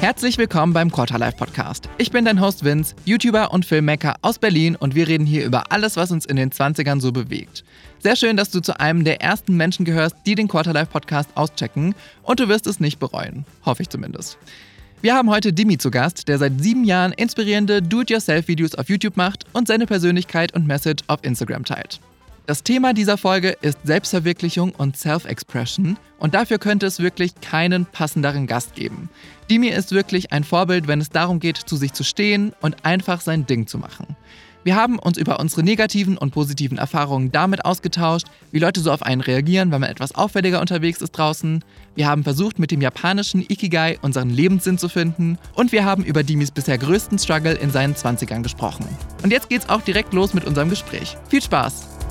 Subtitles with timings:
[0.00, 1.88] Herzlich willkommen beim Quarterlife Podcast.
[1.98, 5.70] Ich bin dein Host Vince, YouTuber und Filmmaker aus Berlin und wir reden hier über
[5.70, 7.62] alles, was uns in den 20ern so bewegt.
[7.98, 11.94] Sehr schön, dass du zu einem der ersten Menschen gehörst, die den Quarterlife Podcast auschecken
[12.22, 13.44] und du wirst es nicht bereuen.
[13.64, 14.38] Hoffe ich zumindest.
[15.02, 19.44] Wir haben heute Dimi zu Gast, der seit sieben Jahren inspirierende Do-it-yourself-Videos auf YouTube macht
[19.52, 22.00] und seine Persönlichkeit und Message auf Instagram teilt.
[22.44, 28.48] Das Thema dieser Folge ist Selbstverwirklichung und Self-Expression und dafür könnte es wirklich keinen passenderen
[28.48, 29.10] Gast geben.
[29.48, 33.20] Dimi ist wirklich ein Vorbild, wenn es darum geht, zu sich zu stehen und einfach
[33.20, 34.16] sein Ding zu machen.
[34.64, 39.02] Wir haben uns über unsere negativen und positiven Erfahrungen damit ausgetauscht, wie Leute so auf
[39.02, 41.64] einen reagieren, wenn man etwas auffälliger unterwegs ist draußen.
[41.94, 45.36] Wir haben versucht, mit dem japanischen Ikigai unseren Lebenssinn zu finden.
[45.54, 48.86] Und wir haben über Dimis bisher größten Struggle in seinen 20ern gesprochen.
[49.24, 51.16] Und jetzt geht's auch direkt los mit unserem Gespräch.
[51.28, 52.01] Viel Spaß!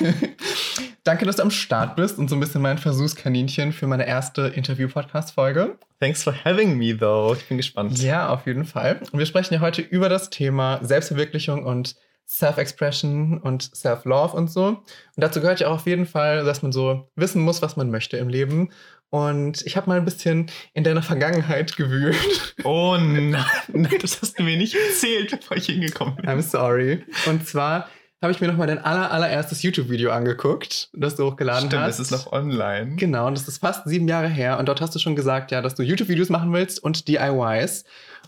[1.04, 4.42] Danke, dass du am Start bist und so ein bisschen mein Versuchskaninchen für meine erste
[4.48, 5.78] Interview-Podcast-Folge.
[6.00, 7.34] Thanks for having me, though.
[7.34, 7.98] Ich bin gespannt.
[7.98, 9.00] Ja, auf jeden Fall.
[9.10, 11.96] Und wir sprechen ja heute über das Thema Selbstverwirklichung und
[12.28, 14.66] Self-Expression und Self-Love und so.
[14.66, 14.84] Und
[15.16, 18.18] dazu gehört ja auch auf jeden Fall, dass man so wissen muss, was man möchte
[18.18, 18.68] im Leben.
[19.10, 22.54] Und ich habe mal ein bisschen in deiner Vergangenheit gewühlt.
[22.64, 23.36] Oh nein,
[24.00, 26.26] das hast du mir nicht erzählt, bevor ich hingekommen bin.
[26.26, 27.04] I'm sorry.
[27.26, 27.88] Und zwar
[28.20, 31.94] habe ich mir nochmal dein aller, allererstes YouTube-Video angeguckt, das du hochgeladen Stimmt, hast.
[31.94, 32.96] Stimmt, es ist noch online.
[32.96, 34.58] Genau, und das ist fast sieben Jahre her.
[34.58, 37.84] Und dort hast du schon gesagt, ja, dass du YouTube-Videos machen willst und DIYs.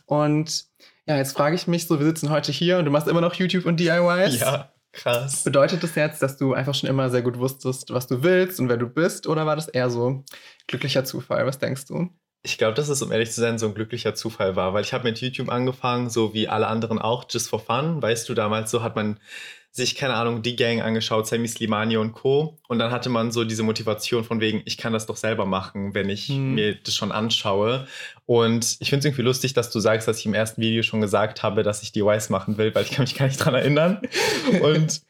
[0.07, 0.65] Und
[1.07, 3.35] ja, jetzt frage ich mich so, wir sitzen heute hier und du machst immer noch
[3.35, 4.41] YouTube und DIYs.
[4.41, 5.45] Ja, krass.
[5.45, 8.69] Bedeutet das jetzt, dass du einfach schon immer sehr gut wusstest, was du willst und
[8.69, 9.27] wer du bist?
[9.27, 10.25] Oder war das eher so
[10.67, 11.47] glücklicher Zufall?
[11.47, 12.09] Was denkst du?
[12.43, 14.95] Ich glaube, dass es, um ehrlich zu sein, so ein glücklicher Zufall war, weil ich
[14.95, 18.01] habe mit YouTube angefangen, so wie alle anderen auch, just for fun.
[18.01, 19.21] Weißt du, damals so hat man
[19.73, 22.59] sich, keine Ahnung, die Gang angeschaut, Sammy Slimani und Co.
[22.69, 25.95] Und dann hatte man so diese Motivation von wegen, ich kann das doch selber machen,
[25.95, 26.55] wenn ich hm.
[26.55, 27.87] mir das schon anschaue.
[28.27, 31.01] Und ich finde es irgendwie lustig, dass du sagst, dass ich im ersten Video schon
[31.01, 34.01] gesagt habe, dass ich DIYs machen will, weil ich kann mich gar nicht dran erinnern.
[34.63, 35.03] und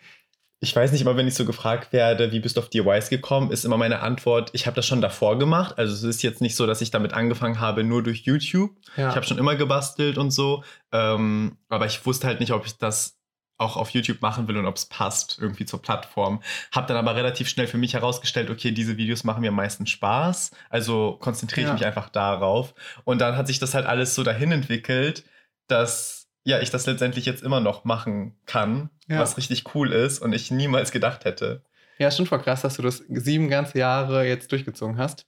[0.63, 3.51] ich weiß nicht immer, wenn ich so gefragt werde, wie bist du auf DIYs gekommen,
[3.51, 5.79] ist immer meine Antwort, ich habe das schon davor gemacht.
[5.79, 8.73] Also es ist jetzt nicht so, dass ich damit angefangen habe, nur durch YouTube.
[8.95, 9.09] Ja.
[9.09, 10.63] Ich habe schon immer gebastelt und so.
[10.93, 13.20] Ähm, aber ich wusste halt nicht, ob ich das
[13.61, 16.43] auch auf YouTube machen will und ob es passt irgendwie zur Plattform.
[16.73, 19.87] Hab dann aber relativ schnell für mich herausgestellt, okay, diese Videos machen mir am meisten
[19.87, 21.75] Spaß, also konzentriere ich ja.
[21.75, 22.75] mich einfach darauf.
[23.05, 25.25] Und dann hat sich das halt alles so dahin entwickelt,
[25.67, 29.19] dass ja, ich das letztendlich jetzt immer noch machen kann, ja.
[29.19, 31.63] was richtig cool ist und ich niemals gedacht hätte.
[31.99, 35.27] Ja, schon voll krass, dass du das sieben ganze Jahre jetzt durchgezogen hast.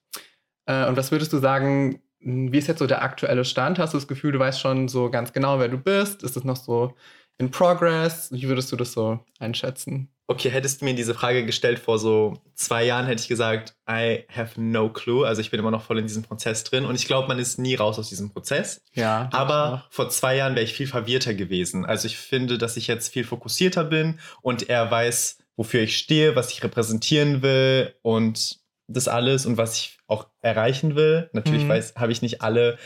[0.64, 3.78] Äh, und was würdest du sagen, wie ist jetzt so der aktuelle Stand?
[3.78, 6.22] Hast du das Gefühl, du weißt schon so ganz genau, wer du bist?
[6.22, 6.94] Ist es noch so
[7.38, 8.30] in progress?
[8.32, 10.08] Wie würdest du das so einschätzen?
[10.28, 14.24] Okay, hättest du mir diese Frage gestellt vor so zwei Jahren, hätte ich gesagt, I
[14.34, 15.26] have no clue.
[15.26, 17.58] Also ich bin immer noch voll in diesem Prozess drin und ich glaube, man ist
[17.58, 18.80] nie raus aus diesem Prozess.
[18.94, 19.28] Ja.
[19.32, 21.84] Aber vor zwei Jahren wäre ich viel verwirrter gewesen.
[21.84, 26.34] Also ich finde, dass ich jetzt viel fokussierter bin und er weiß, wofür ich stehe,
[26.34, 31.28] was ich repräsentieren will und das alles und was ich auch erreichen will.
[31.32, 31.72] Natürlich mhm.
[31.96, 32.78] habe ich nicht alle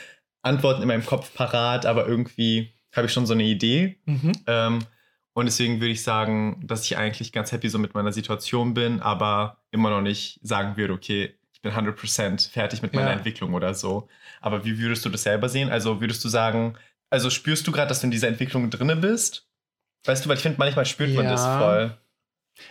[0.42, 3.98] Antworten in meinem Kopf parat, aber irgendwie habe ich schon so eine Idee.
[4.06, 4.32] Mhm.
[4.46, 4.78] Ähm,
[5.34, 9.00] und deswegen würde ich sagen, dass ich eigentlich ganz happy so mit meiner Situation bin,
[9.00, 13.12] aber immer noch nicht sagen würde, okay, ich bin 100% fertig mit meiner ja.
[13.12, 14.08] Entwicklung oder so.
[14.40, 15.68] Aber wie würdest du das selber sehen?
[15.68, 16.76] Also würdest du sagen,
[17.10, 19.46] also spürst du gerade, dass du in dieser Entwicklung drinne bist?
[20.06, 21.16] Weißt du, weil ich finde, manchmal spürt ja.
[21.16, 21.96] man das voll.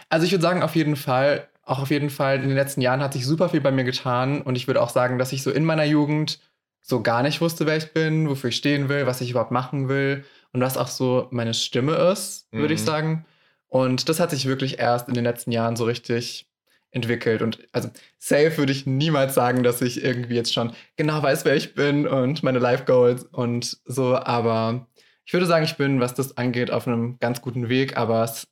[0.10, 3.02] Also ich würde sagen, auf jeden Fall, auch auf jeden Fall, in den letzten Jahren
[3.02, 5.52] hat sich super viel bei mir getan und ich würde auch sagen, dass ich so
[5.52, 6.40] in meiner Jugend
[6.88, 9.90] so gar nicht wusste, wer ich bin, wofür ich stehen will, was ich überhaupt machen
[9.90, 10.24] will
[10.54, 12.74] und was auch so meine Stimme ist, würde mhm.
[12.76, 13.26] ich sagen.
[13.68, 16.48] Und das hat sich wirklich erst in den letzten Jahren so richtig
[16.92, 17.42] entwickelt.
[17.42, 21.56] Und also safe würde ich niemals sagen, dass ich irgendwie jetzt schon genau weiß, wer
[21.56, 24.16] ich bin und meine Life Goals und so.
[24.16, 24.88] Aber
[25.26, 27.98] ich würde sagen, ich bin, was das angeht, auf einem ganz guten Weg.
[27.98, 28.48] Aber es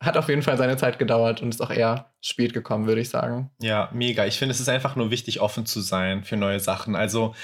[0.00, 3.08] hat auf jeden Fall seine Zeit gedauert und ist auch eher spät gekommen, würde ich
[3.08, 3.50] sagen.
[3.62, 4.26] Ja, mega.
[4.26, 6.96] Ich finde, es ist einfach nur wichtig, offen zu sein für neue Sachen.
[6.96, 7.34] Also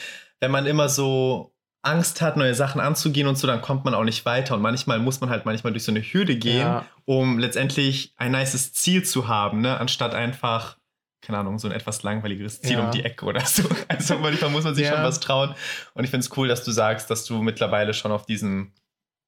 [0.43, 4.03] wenn man immer so Angst hat, neue Sachen anzugehen und so, dann kommt man auch
[4.03, 4.55] nicht weiter.
[4.55, 6.85] Und manchmal muss man halt manchmal durch so eine Hürde gehen, ja.
[7.05, 9.79] um letztendlich ein nices Ziel zu haben, ne?
[9.79, 10.79] anstatt einfach,
[11.25, 12.85] keine Ahnung, so ein etwas langweiliges Ziel ja.
[12.85, 13.63] um die Ecke oder so.
[13.89, 14.95] Also manchmal muss man sich ja.
[14.95, 15.55] schon was trauen.
[15.95, 18.73] Und ich finde es cool, dass du sagst, dass du mittlerweile schon auf diesem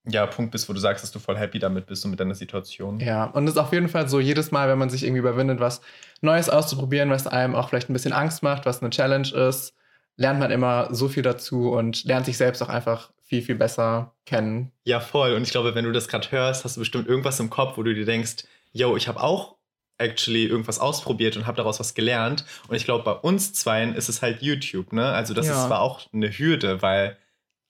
[0.04, 2.34] ja, Punkt bist, wo du sagst, dass du voll happy damit bist und mit deiner
[2.34, 2.98] Situation.
[2.98, 5.60] Ja, und es ist auf jeden Fall so, jedes Mal, wenn man sich irgendwie überwindet,
[5.60, 5.80] was
[6.22, 9.74] Neues auszuprobieren, was einem auch vielleicht ein bisschen Angst macht, was eine Challenge ist,
[10.16, 14.14] lernt man immer so viel dazu und lernt sich selbst auch einfach viel, viel besser
[14.26, 14.70] kennen.
[14.84, 15.32] Ja, voll.
[15.34, 17.82] Und ich glaube, wenn du das gerade hörst, hast du bestimmt irgendwas im Kopf, wo
[17.82, 19.56] du dir denkst, yo, ich habe auch
[19.98, 22.44] actually irgendwas ausprobiert und habe daraus was gelernt.
[22.68, 25.06] Und ich glaube, bei uns zweien ist es halt YouTube, ne?
[25.12, 25.64] Also das Ja.
[25.64, 27.16] ist, war auch eine Hürde, weil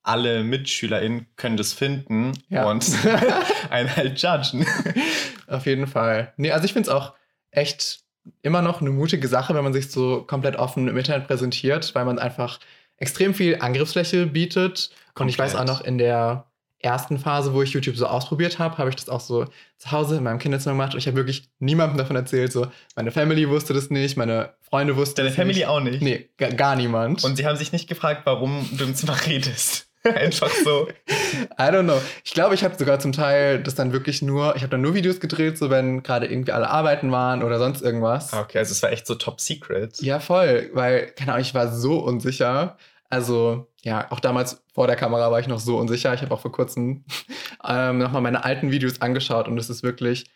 [0.02, 2.64] alle MitschülerInnen können das finden Ja.
[2.64, 2.86] und
[3.70, 4.66] einen halt judgen.
[5.46, 6.32] Auf jeden Fall.
[6.36, 7.14] Nee, also ich finde es auch
[7.50, 8.00] echt
[8.42, 12.04] immer noch eine mutige Sache, wenn man sich so komplett offen im Internet präsentiert, weil
[12.04, 12.58] man einfach
[12.96, 14.90] extrem viel Angriffsfläche bietet.
[15.18, 15.78] Und ich weiß auch Komplett.
[15.78, 16.46] noch in der
[16.84, 19.46] ersten Phase, wo ich YouTube so ausprobiert habe, habe ich das auch so
[19.78, 22.52] zu Hause in meinem Kinderzimmer gemacht und ich habe wirklich niemandem davon erzählt.
[22.52, 25.66] So, meine Family wusste das nicht, meine Freunde wussten Deine das Family nicht.
[25.66, 26.02] auch nicht.
[26.02, 27.24] Nee, gar, gar niemand.
[27.24, 29.88] Und sie haben sich nicht gefragt, warum du im Zimmer redest.
[30.14, 30.86] Einfach so.
[31.58, 32.00] I don't know.
[32.24, 34.94] Ich glaube, ich habe sogar zum Teil das dann wirklich nur, ich habe dann nur
[34.94, 38.32] Videos gedreht, so wenn gerade irgendwie alle arbeiten waren oder sonst irgendwas.
[38.34, 40.00] Ah, Okay, also es war echt so top secret.
[40.02, 42.76] Ja, voll, weil, keine Ahnung, ich war so unsicher.
[43.08, 46.12] Also, ja, auch damals vor der Kamera war ich noch so unsicher.
[46.12, 47.04] Ich habe auch vor kurzem
[47.66, 50.26] ähm, nochmal meine alten Videos angeschaut und es ist wirklich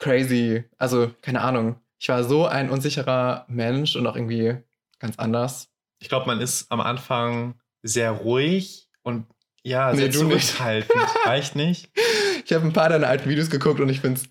[0.00, 0.64] crazy.
[0.78, 1.76] Also, keine Ahnung.
[2.00, 4.56] Ich war so ein unsicherer Mensch und auch irgendwie
[4.98, 5.68] ganz anders.
[6.00, 7.54] Ich glaube, man ist am Anfang
[7.84, 9.26] sehr ruhig und
[9.64, 10.46] ja, Nee, du nicht.
[10.48, 11.02] zurückhaltend.
[11.24, 11.88] Reicht nicht.
[12.44, 14.28] Ich habe ein paar deiner alten Videos geguckt und ich finde es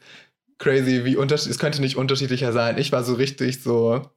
[0.60, 2.78] crazy, wie unterschiedlich, es könnte nicht unterschiedlicher sein.
[2.78, 4.12] Ich war so richtig so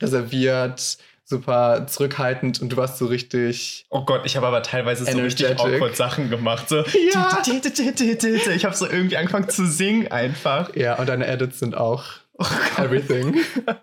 [0.00, 3.86] reserviert, super zurückhaltend und du warst so richtig.
[3.90, 5.74] Oh Gott, ich habe aber teilweise so richtig Energetic.
[5.74, 6.68] awkward Sachen gemacht.
[6.68, 6.84] So.
[7.12, 7.42] Ja.
[7.44, 10.74] Ich habe so irgendwie angefangen zu singen einfach.
[10.76, 12.04] Ja, und deine Edits sind auch
[12.38, 12.46] Oh
[12.78, 13.34] everything.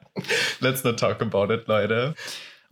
[0.62, 2.14] Let's not talk about it, Leute.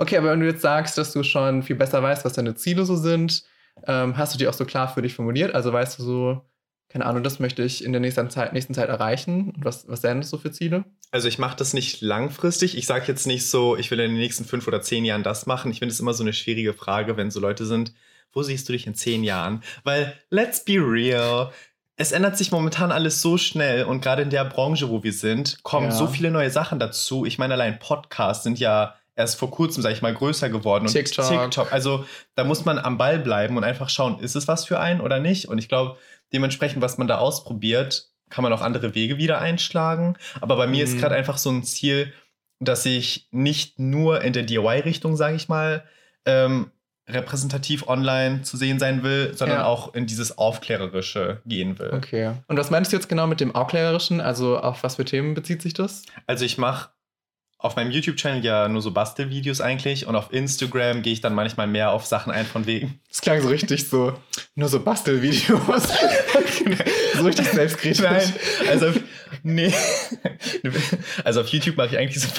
[0.02, 2.86] Okay, aber wenn du jetzt sagst, dass du schon viel besser weißt, was deine Ziele
[2.86, 3.44] so sind,
[3.86, 5.54] ähm, hast du die auch so klar für dich formuliert?
[5.54, 6.42] Also weißt du so,
[6.90, 9.52] keine Ahnung, das möchte ich in der nächsten Zeit, nächsten Zeit erreichen?
[9.56, 10.86] Und was, was wären das so für Ziele?
[11.12, 12.76] Also ich mache das nicht langfristig.
[12.78, 15.46] Ich sage jetzt nicht so, ich will in den nächsten fünf oder zehn Jahren das
[15.46, 15.70] machen.
[15.72, 17.94] Ich finde es immer so eine schwierige Frage, wenn so Leute sind,
[18.34, 19.62] wo siehst du dich in zehn Jahren?
[19.84, 21.52] Weil, let's be real,
[21.96, 25.62] es ändert sich momentan alles so schnell und gerade in der Branche, wo wir sind,
[25.62, 25.96] kommen Ja.
[25.96, 27.24] so viele neue Sachen dazu.
[27.26, 30.86] Ich meine, allein Podcasts sind ja erst vor kurzem, sag ich mal, größer geworden.
[30.86, 31.28] Und TikTok.
[31.28, 31.72] TikTok.
[31.74, 32.06] Also
[32.36, 35.20] da muss man am Ball bleiben und einfach schauen, ist es was für einen oder
[35.20, 35.48] nicht?
[35.48, 35.98] Und ich glaube,
[36.34, 40.16] dementsprechend, was man da ausprobiert, kann man auch andere Wege wieder einschlagen.
[40.40, 41.00] Aber bei mir ist Mhm.
[41.00, 42.14] gerade einfach so ein Ziel,
[42.60, 45.84] dass ich nicht nur in der DIY-Richtung, sage ich mal,
[46.26, 46.72] ähm,
[47.10, 49.66] repräsentativ online zu sehen sein will, sondern Ja.
[49.66, 51.92] auch in dieses Aufklärerische gehen will.
[51.94, 52.32] Okay.
[52.48, 54.22] Und was meinst du jetzt genau mit dem Aufklärerischen?
[54.22, 56.04] Also auf was für Themen bezieht sich das?
[56.28, 56.90] Also ich mache
[57.62, 61.68] auf meinem YouTube-Channel ja nur so Bastelvideos eigentlich und auf Instagram gehe ich dann manchmal
[61.68, 63.00] mehr auf Sachen ein von wegen.
[63.08, 64.18] Das klang so richtig so,
[64.56, 65.50] nur so Bastelvideos.
[67.16, 68.02] so richtig selbstkritisch.
[68.02, 68.34] Nein,
[68.68, 69.00] also auf,
[69.44, 69.72] nee.
[71.24, 72.30] Also auf YouTube mache ich eigentlich so.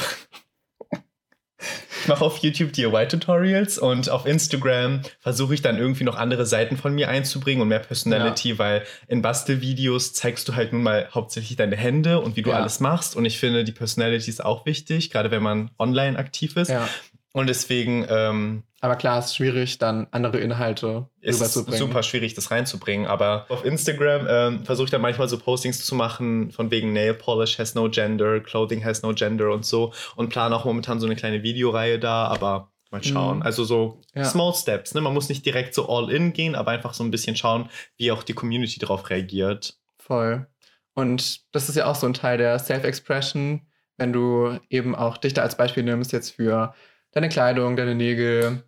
[2.02, 6.76] Ich mache auf YouTube DIY-Tutorials und auf Instagram versuche ich dann irgendwie noch andere Seiten
[6.76, 11.56] von mir einzubringen und mehr Personality, weil in Bastelvideos zeigst du halt nun mal hauptsächlich
[11.56, 12.56] deine Hände und wie du Ja.
[12.56, 13.14] alles machst.
[13.14, 16.70] Und ich finde, die Personality ist auch wichtig, gerade wenn man online aktiv ist.
[16.70, 16.88] Ja.
[17.32, 21.80] Und deswegen ähm, Aber klar, es ist schwierig, dann andere Inhalte ist es rüberzubringen.
[21.80, 23.06] super schwierig, das reinzubringen.
[23.06, 27.14] Aber auf Instagram ähm, versuche ich dann manchmal so Postings zu machen, von wegen Nail
[27.14, 29.92] Polish has no gender, Clothing has no gender und so.
[30.16, 33.38] Und plane auch momentan so eine kleine Videoreihe da, aber mal schauen.
[33.38, 33.42] Mhm.
[33.44, 34.24] Also so Ja.
[34.24, 34.92] Small Steps.
[34.92, 35.00] Ne?
[35.00, 38.12] Man muss nicht direkt so all in gehen, aber einfach so ein bisschen schauen, wie
[38.12, 39.78] auch die Community darauf reagiert.
[39.98, 40.46] Voll.
[40.92, 43.62] Und das ist ja auch so ein Teil der Self-Expression,
[43.96, 46.74] wenn du eben auch dich da als Beispiel nimmst jetzt für
[47.12, 48.62] deine Kleidung, deine Nägel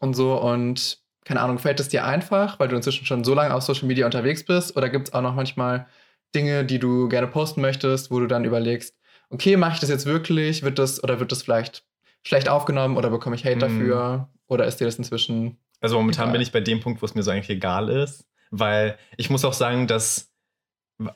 [0.00, 0.40] und so.
[0.40, 3.86] Und keine Ahnung, fällt es dir einfach, weil du inzwischen schon so lange auf Social
[3.86, 4.76] Media unterwegs bist?
[4.76, 5.86] Oder gibt es auch noch manchmal
[6.34, 8.94] Dinge, die du gerne posten möchtest, wo du dann überlegst,
[9.30, 10.62] okay, mache ich das jetzt wirklich?
[10.62, 11.84] Wird das oder wird das vielleicht
[12.22, 13.60] schlecht aufgenommen oder bekomme ich Hate Mhm.
[13.60, 14.28] dafür?
[14.46, 16.32] Oder ist dir das inzwischen Also momentan Egal.
[16.32, 19.44] bin ich bei dem Punkt, wo es mir so eigentlich egal ist, weil ich muss
[19.44, 20.30] auch sagen, dass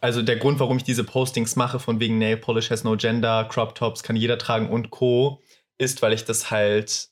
[0.00, 3.44] also der Grund, warum ich diese Postings mache, von wegen Nail Polish has no gender,
[3.48, 5.40] Crop Tops kann jeder tragen und Co.,
[5.78, 7.08] ist, weil ich das halt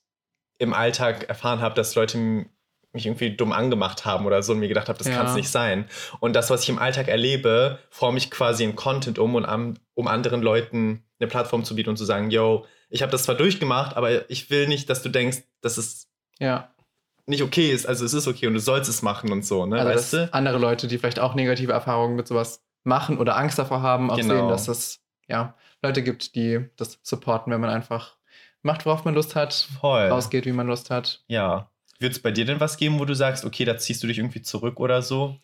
[0.58, 2.46] im Alltag erfahren habe, dass Leute
[2.92, 5.16] mich irgendwie dumm angemacht haben oder so und mir gedacht habe, das Ja.
[5.16, 5.86] kann es nicht sein.
[6.20, 9.74] Und das, was ich im Alltag erlebe, forme ich quasi in Content um, und am,
[9.94, 13.34] um anderen Leuten eine Plattform zu bieten und zu sagen, yo, ich habe das zwar
[13.34, 16.08] durchgemacht, aber ich will nicht, dass du denkst, dass es
[16.38, 16.70] ja,
[17.26, 17.86] nicht okay ist.
[17.86, 19.78] Also es ist okay und du sollst es machen und so, ne?
[19.78, 20.34] Also, weißt du?
[20.34, 24.16] andere Leute, die vielleicht auch negative Erfahrungen mit sowas machen oder Angst davor haben, auch
[24.16, 24.34] Genau.
[24.34, 28.16] sehen, dass es ja Leute gibt, die das supporten, wenn man einfach
[28.62, 30.08] macht, worauf man Lust hat, Voll.
[30.08, 31.22] rausgeht, wie man Lust hat.
[31.28, 31.70] Ja.
[31.98, 34.18] Wird es bei dir denn was geben, wo du sagst, okay, da ziehst du dich
[34.18, 35.36] irgendwie zurück oder so?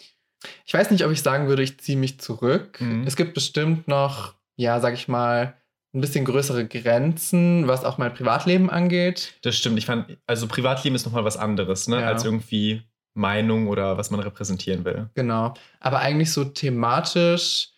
[0.66, 2.80] Ich weiß nicht, ob ich sagen würde, ich ziehe mich zurück.
[2.80, 3.04] Mhm.
[3.06, 5.56] Es gibt bestimmt noch, ja, sag ich mal,
[5.94, 9.34] ein bisschen größere Grenzen, was auch mein Privatleben angeht.
[9.42, 9.78] Das stimmt.
[9.78, 12.00] Ich fand, also Privatleben ist nochmal was anderes, ne?
[12.00, 12.08] Ja.
[12.08, 12.82] Als irgendwie
[13.14, 15.10] Meinung oder was man repräsentieren will.
[15.14, 15.54] Genau.
[15.80, 17.72] Aber eigentlich so thematisch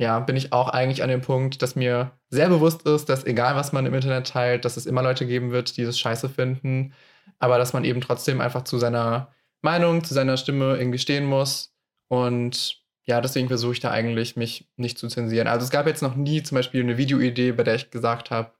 [0.00, 3.56] ja, bin ich auch eigentlich an dem Punkt, dass mir sehr bewusst ist, dass egal
[3.56, 6.94] was man im Internet teilt, dass es immer Leute geben wird, die das scheiße finden,
[7.38, 9.32] aber dass man eben trotzdem einfach zu seiner
[9.62, 11.74] Meinung, zu seiner Stimme irgendwie stehen muss.
[12.08, 15.48] Und ja, deswegen versuche ich da eigentlich, mich nicht zu zensieren.
[15.48, 18.52] Also es gab jetzt noch nie zum Beispiel eine Videoidee, bei der ich gesagt habe,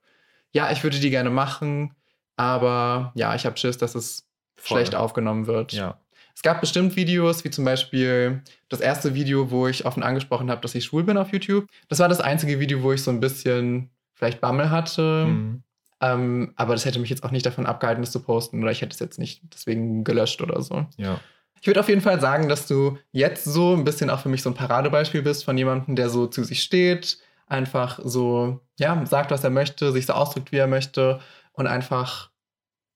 [0.53, 1.95] ja, ich würde die gerne machen,
[2.37, 4.79] aber ja, ich habe Schiss, dass es Voll.
[4.79, 5.73] schlecht aufgenommen wird.
[5.73, 6.01] Ja.
[6.41, 10.63] Es gab bestimmt Videos, wie zum Beispiel das erste Video, wo ich offen angesprochen habe,
[10.63, 11.67] dass ich schwul bin auf YouTube.
[11.91, 15.27] Das war das einzige Video, wo ich so ein bisschen vielleicht Bammel hatte.
[15.27, 15.63] Mhm.
[16.01, 18.63] Ähm, aber das hätte mich jetzt auch nicht davon abgehalten, das zu posten.
[18.63, 20.87] Oder ich hätte es jetzt nicht deswegen gelöscht oder so.
[20.97, 21.21] Ja.
[21.61, 24.43] Ich würde auf jeden Fall sagen, dass du jetzt so ein bisschen auch für mich
[24.43, 27.19] so ein Paradebeispiel bist von jemandem, der so zu sich steht,
[27.49, 31.21] einfach so, ja, sagt, was er möchte, sich so ausdrückt, wie er möchte
[31.53, 32.31] und einfach,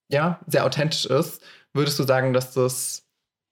[0.09, 1.43] ja, sehr authentisch ist.
[1.75, 3.04] Würdest du sagen, dass das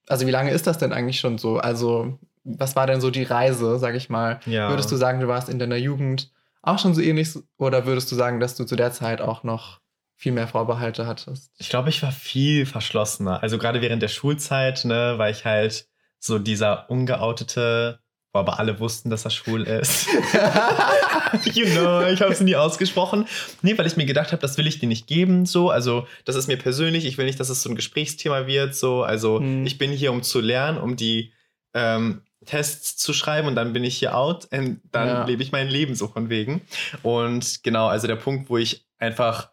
[0.09, 1.59] also wie lange ist das denn eigentlich schon so?
[1.59, 4.41] Also was war denn so die Reise, sag ich mal?
[4.47, 4.69] Ja.
[4.69, 6.31] Würdest du sagen, du warst in deiner Jugend
[6.63, 9.81] auch schon so ähnlich oder würdest du sagen, dass du zu der Zeit auch noch
[10.17, 11.53] viel mehr Vorbehalte hattest?
[11.59, 13.43] Ich glaube, ich war viel verschlossener.
[13.43, 18.02] Also gerade während der Schulzeit, ne, war ich halt so dieser ungeoutete
[18.33, 20.07] wo aber alle wussten, dass er schwul ist.
[21.55, 23.27] you know, ich habe es nie ausgesprochen.
[23.61, 25.71] Nee, weil ich mir gedacht habe, das will ich dir nicht geben, so.
[25.71, 27.05] Also, das ist mir persönlich.
[27.05, 29.03] Ich will nicht, dass es so ein Gesprächsthema wird, so.
[29.03, 29.67] Also, hm.
[29.67, 31.33] ich bin hier, um zu lernen, um die
[31.75, 35.25] ähm, Tests zu schreiben und dann bin ich hier out und dann ja.
[35.25, 36.63] lebe ich mein Leben so von wegen.
[37.03, 39.51] Und genau, also der Punkt, wo ich einfach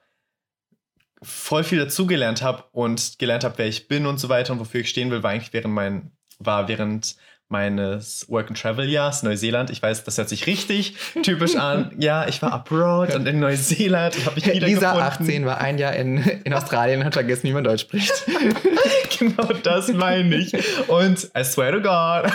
[1.21, 4.81] voll viel dazugelernt habe und gelernt habe, wer ich bin und so weiter und wofür
[4.81, 7.17] ich stehen will, war eigentlich während mein, war während
[7.49, 9.71] meines Work-and-Travel-Jahres Neuseeland.
[9.71, 11.91] Ich weiß, das hört sich richtig typisch an.
[11.97, 15.95] Ja, ich war abroad und in Neuseeland habe mich wieder Lisa, 18, war ein Jahr
[15.95, 18.13] in, in Australien und hat vergessen, wie man Deutsch spricht.
[19.19, 20.53] genau das meine ich.
[20.87, 22.31] Und I swear to God.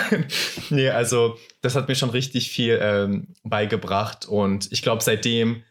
[0.69, 5.63] nee, also das hat mir schon richtig viel ähm, beigebracht und ich glaube, seitdem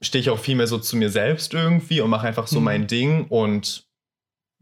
[0.00, 2.64] stehe ich auch viel mehr so zu mir selbst irgendwie und mache einfach so mhm.
[2.64, 3.86] mein Ding und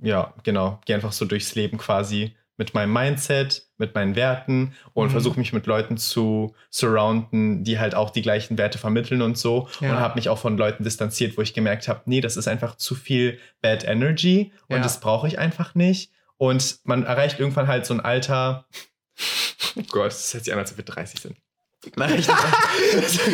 [0.02, 5.08] ja, genau, gehe einfach so durchs Leben quasi mit meinem Mindset, mit meinen Werten und
[5.08, 5.10] mhm.
[5.10, 9.68] versuche mich mit Leuten zu surrounden, die halt auch die gleichen Werte vermitteln und so.
[9.80, 9.90] Ja.
[9.90, 12.76] Und habe mich auch von Leuten distanziert, wo ich gemerkt habe, nee, das ist einfach
[12.76, 14.82] zu viel Bad Energy und ja.
[14.82, 16.10] das brauche ich einfach nicht.
[16.38, 18.66] Und man erreicht irgendwann halt so ein Alter.
[19.76, 21.36] Oh Gott, das hört sich an, als ob wir 30 sind.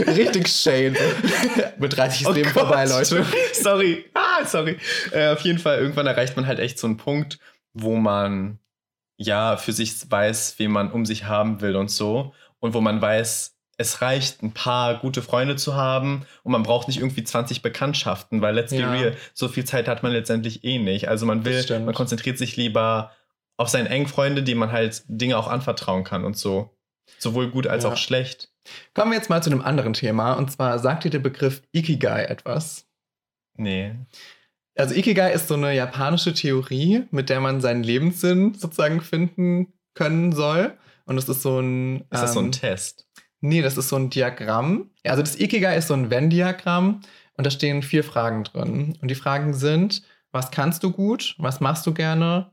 [0.06, 0.96] Richtig Shane.
[1.78, 2.64] Mit 30 ist oh Leben Gott.
[2.64, 3.24] vorbei, Leute.
[3.54, 4.04] Sorry.
[4.14, 4.76] Ah, sorry.
[5.10, 7.38] Äh, auf jeden Fall, irgendwann erreicht man halt echt so einen Punkt,
[7.72, 8.58] wo man
[9.22, 12.32] ja für sich weiß, wen man um sich haben will und so.
[12.60, 16.88] Und wo man weiß, es reicht, ein paar gute Freunde zu haben und man braucht
[16.88, 18.86] nicht irgendwie 20 Bekanntschaften, weil let's ja.
[18.86, 21.08] be real, so viel Zeit hat man letztendlich eh nicht.
[21.08, 23.12] Also man will, man konzentriert sich lieber
[23.56, 26.70] auf seine engen Freunde, die man halt Dinge auch anvertrauen kann und so.
[27.18, 27.90] Sowohl gut als ja.
[27.90, 28.50] auch schlecht.
[28.94, 32.24] Kommen wir jetzt mal zu einem anderen Thema und zwar sagt dir der Begriff Ikigai
[32.24, 32.86] etwas?
[33.56, 33.94] Nee.
[34.82, 40.32] Also Ikigai ist so eine japanische Theorie, mit der man seinen Lebenssinn sozusagen finden können
[40.32, 40.76] soll.
[41.04, 42.00] Und es ist so ein.
[42.10, 43.06] Ist das ähm, so ein ähm, Test?
[43.40, 44.90] Nee, das ist so ein Diagramm.
[45.04, 47.00] Also das Ikigai ist so ein Venn-Diagramm
[47.36, 48.98] und da stehen vier Fragen drin.
[49.00, 51.36] Und die Fragen sind: Was kannst du gut?
[51.38, 52.50] Was machst du gerne?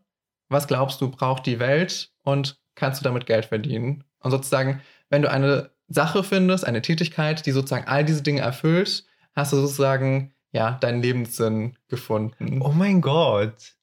[0.49, 2.11] Was glaubst du braucht die Welt?
[2.21, 4.03] Und kannst du damit Geld verdienen?
[4.19, 9.03] Und sozusagen, wenn du eine Sache findest, eine Tätigkeit, die sozusagen all diese Dinge erfüllt,
[9.33, 12.61] hast du sozusagen ja, deinen Lebenssinn gefunden.
[12.61, 13.75] Oh mein Gott.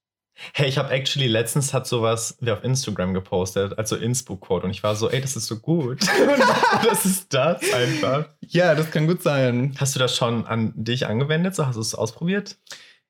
[0.52, 4.66] Hey, ich habe actually letztens hat sowas wie auf Instagram gepostet, also Innsbruck-Code.
[4.66, 6.06] Und ich war so, ey, das ist so gut.
[6.84, 8.28] das ist das einfach.
[8.40, 9.74] Ja, das kann gut sein.
[9.78, 11.54] Hast du das schon an dich angewendet?
[11.54, 12.58] So, hast du es ausprobiert?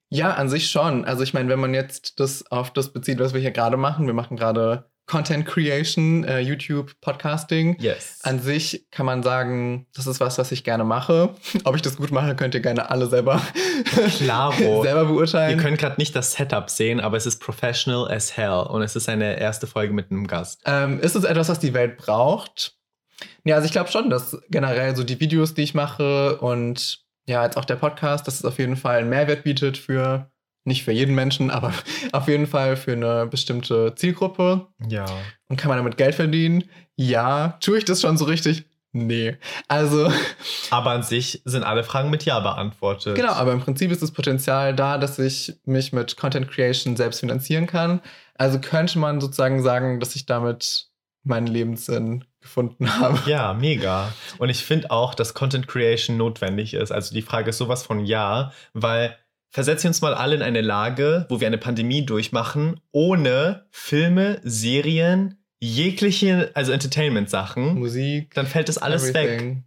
[0.09, 1.05] Ja, an sich schon.
[1.05, 4.07] Also ich meine, wenn man jetzt das auf das bezieht, was wir hier gerade machen,
[4.07, 7.77] wir machen gerade Content Creation, äh, YouTube, Podcasting.
[7.79, 8.19] Yes.
[8.25, 11.35] An sich kann man sagen, das ist was, was ich gerne mache.
[11.65, 13.41] Ob ich das gut mache, könnt ihr gerne alle selber,
[14.17, 14.83] Klaro.
[14.83, 15.59] selber beurteilen.
[15.59, 18.97] Ihr könnt gerade nicht das Setup sehen, aber es ist professional as hell und es
[18.97, 20.63] ist eine erste Folge mit einem Gast.
[20.67, 22.75] Ähm, ist es etwas, was die Welt braucht?
[23.45, 27.45] Ja, also ich glaube schon, dass generell so die Videos, die ich mache und ja,
[27.45, 30.31] jetzt auch der Podcast, dass es auf jeden Fall einen Mehrwert bietet für
[30.66, 31.73] nicht für jeden Menschen, aber
[32.12, 34.66] auf jeden Fall für eine bestimmte Zielgruppe.
[34.88, 35.06] Ja.
[35.49, 36.64] Und kann man damit Geld verdienen?
[36.96, 37.56] Ja.
[37.61, 38.64] Tue ich das schon so richtig?
[38.92, 39.37] Nee.
[39.68, 40.11] Also.
[40.70, 43.14] Aber an sich sind alle Fragen mit Ja beantwortet.
[43.14, 47.20] Genau, aber im Prinzip ist das Potenzial da, dass ich mich mit Content Creation selbst
[47.20, 48.00] finanzieren kann.
[48.37, 50.88] Also könnte man sozusagen sagen, dass ich damit
[51.25, 53.18] meinen Lebenssinn gefunden habe.
[53.26, 54.12] Ja, mega.
[54.38, 56.90] Und ich finde auch, dass Content Creation notwendig ist.
[56.90, 59.16] Also die Frage ist sowas von Ja, weil
[59.50, 64.41] versetzen wir uns mal alle in eine Lage, wo wir eine Pandemie durchmachen, ohne Filme,
[64.45, 69.57] Serien, jegliche, also Entertainment-Sachen, Musik, dann fällt das alles everything.
[69.57, 69.62] weg.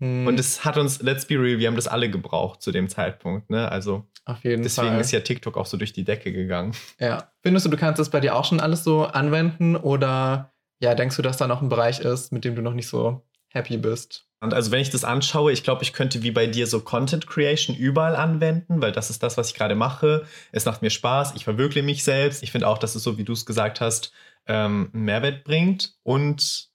[0.00, 2.88] Hm, Und es hat uns, let's be real, wir haben das alle gebraucht zu dem
[2.88, 3.50] Zeitpunkt.
[3.50, 3.70] Ne?
[3.70, 5.00] Also auf jeden deswegen Fall.
[5.00, 6.74] ist ja TikTok auch so durch die Decke gegangen.
[7.00, 7.32] Ja.
[7.42, 11.16] Findest du, du kannst das bei dir auch schon alles so anwenden oder ja, denkst
[11.16, 14.26] du, dass da noch ein Bereich ist, mit dem du noch nicht so happy bist?
[14.50, 17.76] Also wenn ich das anschaue, ich glaube, ich könnte wie bei dir so Content Creation
[17.76, 20.26] überall anwenden, weil das ist das, was ich gerade mache.
[20.50, 22.42] Es macht mir Spaß, ich verwirkliche mich selbst.
[22.42, 24.12] Ich finde auch, dass es so, wie du es gesagt hast,
[24.48, 26.70] ähm, einen Mehrwert bringt und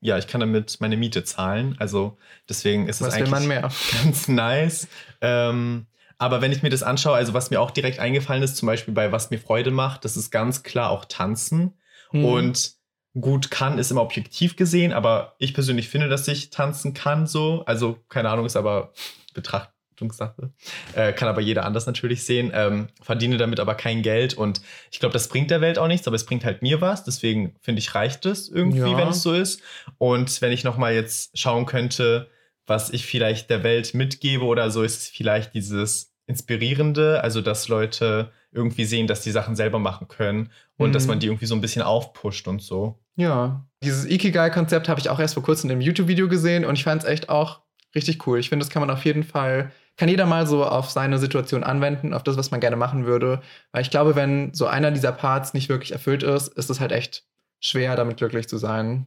[0.00, 1.76] ja, ich kann damit meine Miete zahlen.
[1.78, 2.18] Also
[2.48, 3.62] deswegen ist es Was will eigentlich
[4.04, 4.88] ganz nice.
[5.20, 5.86] Ähm,
[6.18, 8.92] aber wenn ich mir das anschaue, also was mir auch direkt eingefallen ist, zum Beispiel
[8.92, 11.78] bei was mir Freude macht, das ist ganz klar auch Tanzen.
[12.10, 12.24] Hm.
[12.24, 12.74] Und
[13.20, 17.62] gut kann ist immer objektiv gesehen, aber ich persönlich finde, dass ich tanzen kann so.
[17.66, 18.92] Also keine Ahnung, ist aber
[19.34, 20.50] Betrachtungssache.
[20.94, 22.50] Äh, kann aber jeder anders natürlich sehen.
[22.54, 26.06] Ähm, verdiene damit aber kein Geld und ich glaube, das bringt der Welt auch nichts,
[26.06, 27.04] aber es bringt halt mir was.
[27.04, 28.96] Deswegen finde ich, reicht es irgendwie, Ja.
[28.96, 29.62] wenn es so ist.
[29.98, 32.28] Und wenn ich nochmal jetzt schauen könnte,
[32.66, 37.68] was ich vielleicht der Welt mitgebe oder so, ist es vielleicht dieses Inspirierende, also dass
[37.68, 40.92] Leute irgendwie sehen, dass die Sachen selber machen können und Mhm.
[40.92, 42.98] dass man die irgendwie so ein bisschen aufpusht und so.
[43.16, 47.02] Ja, dieses Ikigai-Konzept habe ich auch erst vor kurzem im YouTube-Video gesehen und ich fand
[47.02, 47.60] es echt auch
[47.94, 48.38] richtig cool.
[48.38, 51.62] Ich finde, das kann man auf jeden Fall, kann jeder mal so auf seine Situation
[51.62, 53.40] anwenden, auf das, was man gerne machen würde.
[53.72, 56.90] Weil ich glaube, wenn so einer dieser Parts nicht wirklich erfüllt ist, ist es halt
[56.92, 57.24] echt
[57.60, 59.06] schwer, damit glücklich zu sein.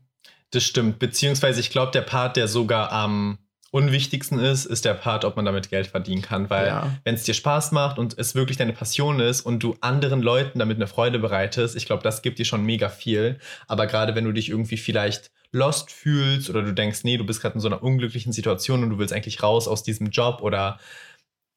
[0.52, 1.00] Das stimmt.
[1.00, 3.38] Beziehungsweise ich glaube, der Part, der sogar am
[3.72, 6.50] unwichtigsten ist, ist der Part, ob man damit Geld verdienen kann.
[6.50, 6.98] Weil Ja.
[7.04, 10.60] wenn es dir Spaß macht und es wirklich deine Passion ist und du anderen Leuten
[10.60, 13.40] damit eine Freude bereitest, ich glaube, das gibt dir schon mega viel.
[13.68, 17.42] Aber gerade wenn du dich irgendwie vielleicht lost fühlst oder du denkst, nee, du bist
[17.42, 20.80] gerade in so einer unglücklichen Situation und du willst eigentlich raus aus diesem Job oder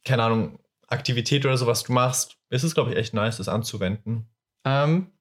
[0.05, 3.49] keine Ahnung, Aktivität oder so, was du machst, ist es, glaube ich, echt nice, das
[3.49, 4.29] anzuwenden.
[4.65, 5.13] Ähm,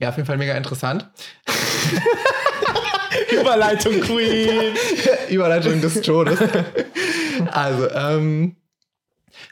[0.00, 1.08] ja, auf jeden Fall mega interessant.
[3.40, 4.74] Überleitung Queen!
[5.28, 6.38] Überleitung des Todes.
[7.50, 8.56] also, ähm,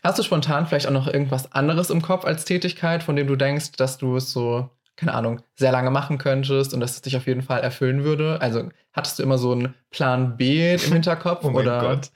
[0.02, 3.36] hast du spontan vielleicht auch noch irgendwas anderes im Kopf als Tätigkeit, von dem du
[3.36, 7.16] denkst, dass du es so, keine Ahnung, sehr lange machen könntest und dass es dich
[7.16, 8.40] auf jeden Fall erfüllen würde?
[8.40, 11.40] Also, hattest du immer so einen Plan B im Hinterkopf?
[11.44, 11.80] Oh mein oder?
[11.80, 12.10] Gott.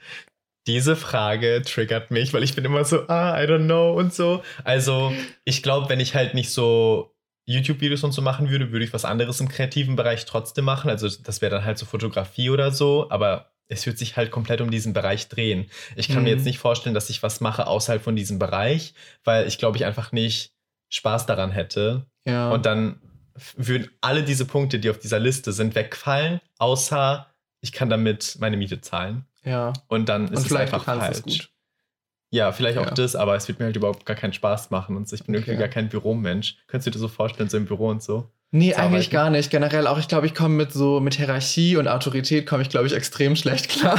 [0.67, 4.43] Diese Frage triggert mich, weil ich bin immer so, ah, I don't know und so.
[4.63, 5.11] Also,
[5.43, 7.10] ich glaube, wenn ich halt nicht so
[7.51, 10.89] YouTube-Videos und so machen würde, würde ich was anderes im kreativen Bereich trotzdem machen.
[10.89, 14.59] Also, das wäre dann halt so Fotografie oder so, aber es wird sich halt komplett
[14.61, 15.69] um diesen Bereich drehen.
[15.95, 16.23] Ich kann Mhm.
[16.23, 19.77] mir jetzt nicht vorstellen, dass ich was mache außerhalb von diesem Bereich, weil ich glaube,
[19.77, 20.53] ich einfach nicht
[20.89, 22.05] Spaß daran hätte.
[22.25, 22.51] Ja.
[22.51, 22.99] Und dann
[23.55, 27.27] würden alle diese Punkte, die auf dieser Liste sind, wegfallen, außer
[27.61, 29.25] ich kann damit meine Miete zahlen.
[29.43, 29.71] ja.
[29.87, 31.49] Und dann ist Und es einfach falsch.
[32.33, 32.91] Ja, vielleicht auch Ja.
[32.91, 35.15] das, aber es wird mir halt überhaupt gar keinen Spaß machen und so.
[35.15, 35.59] ich bin irgendwie Okay.
[35.59, 36.57] gar kein Büromensch.
[36.67, 38.31] Könntest du dir so vorstellen, so im Büro und so?
[38.53, 39.49] Nee, eigentlich gar nicht.
[39.49, 42.85] Generell auch, ich glaube, ich komme mit so, mit Hierarchie und Autorität komme ich, glaube
[42.85, 43.97] ich, extrem schlecht klar.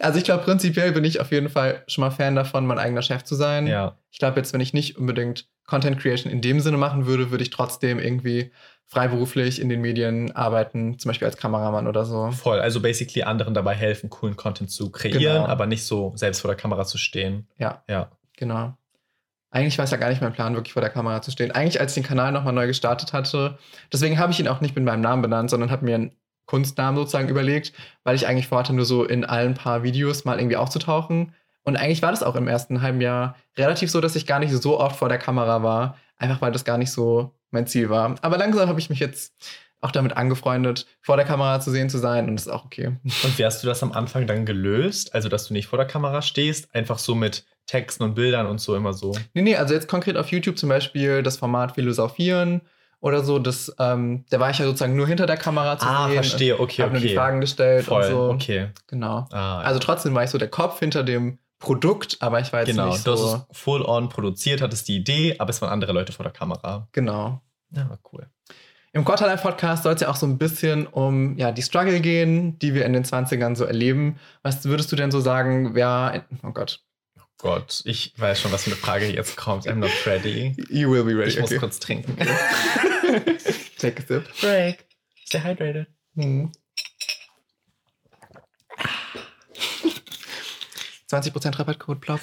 [0.00, 3.02] Also ich glaube, prinzipiell bin ich auf jeden Fall schon mal Fan davon, mein eigener
[3.02, 3.68] Chef zu sein.
[3.68, 3.96] Ja.
[4.10, 7.44] Ich glaube, jetzt, wenn ich nicht unbedingt Content Creation in dem Sinne machen würde, würde
[7.44, 8.50] ich trotzdem irgendwie
[8.86, 12.30] freiberuflich in den Medien arbeiten, zum Beispiel als Kameramann oder so.
[12.32, 12.58] Voll.
[12.58, 15.46] Also basically anderen dabei helfen, coolen Content zu kreieren, Genau.
[15.46, 17.48] aber nicht so selbst vor der Kamera zu stehen.
[17.56, 18.10] Ja, Ja.
[18.36, 18.76] genau.
[19.52, 21.52] Eigentlich war es ja gar nicht mein Plan, wirklich vor der Kamera zu stehen.
[21.52, 23.58] Eigentlich, als ich den Kanal nochmal neu gestartet hatte,
[23.92, 26.12] deswegen habe ich ihn auch nicht mit meinem Namen benannt, sondern habe mir einen
[26.46, 30.56] Kunstnamen sozusagen überlegt, weil ich eigentlich vorhatte, nur so in allen paar Videos mal irgendwie
[30.56, 31.34] aufzutauchen.
[31.64, 34.52] Und eigentlich war das auch im ersten halben Jahr relativ so, dass ich gar nicht
[34.52, 38.16] so oft vor der Kamera war, einfach weil das gar nicht so mein Ziel war.
[38.22, 39.34] Aber langsam habe ich mich jetzt
[39.82, 42.96] auch damit angefreundet, vor der Kamera zu sehen zu sein und das ist auch okay.
[43.02, 45.14] Und wie hast du das am Anfang dann gelöst?
[45.14, 48.60] Also, dass du nicht vor der Kamera stehst, einfach so mit Texten und Bildern und
[48.60, 49.12] so immer so.
[49.34, 52.62] Nee, nee, also jetzt konkret auf YouTube zum Beispiel das Format Philosophieren
[53.00, 56.06] oder so, das, ähm, da war ich ja sozusagen nur hinter der Kamera zu Ah,
[56.06, 56.14] sehen.
[56.14, 57.16] verstehe, okay, Hab nur die okay.
[57.16, 58.30] Fragen gestellt Voll, und so.
[58.30, 58.68] okay.
[58.86, 59.26] Genau.
[59.32, 62.70] Ah, Also trotzdem war ich so der Kopf hinter dem Produkt, aber ich war jetzt
[62.70, 63.44] genau, nicht du hast so.
[63.50, 66.88] es full on produziert, hattest die Idee, aber es waren andere Leute vor der Kamera.
[66.92, 67.40] Genau.
[67.70, 68.26] Ja, war cool.
[68.92, 72.58] Im Quarterlife Podcast soll es ja auch so ein bisschen um ja, die Struggle gehen,
[72.58, 74.18] die wir in den 20ern so erleben.
[74.42, 76.24] Was würdest du denn so sagen, wer.
[76.42, 76.80] Oh Gott.
[77.42, 79.66] Gott, ich weiß schon, was für eine Frage jetzt kommt.
[79.66, 80.54] I'm not ready.
[80.70, 81.30] You will be ready.
[81.30, 81.58] Ich muss okay.
[81.58, 82.16] kurz trinken.
[83.78, 84.28] Take a sip.
[84.40, 84.86] Break.
[85.24, 85.88] Stay hydrated.
[86.14, 86.52] Hm.
[91.10, 92.20] 20% Rabattcode Plop.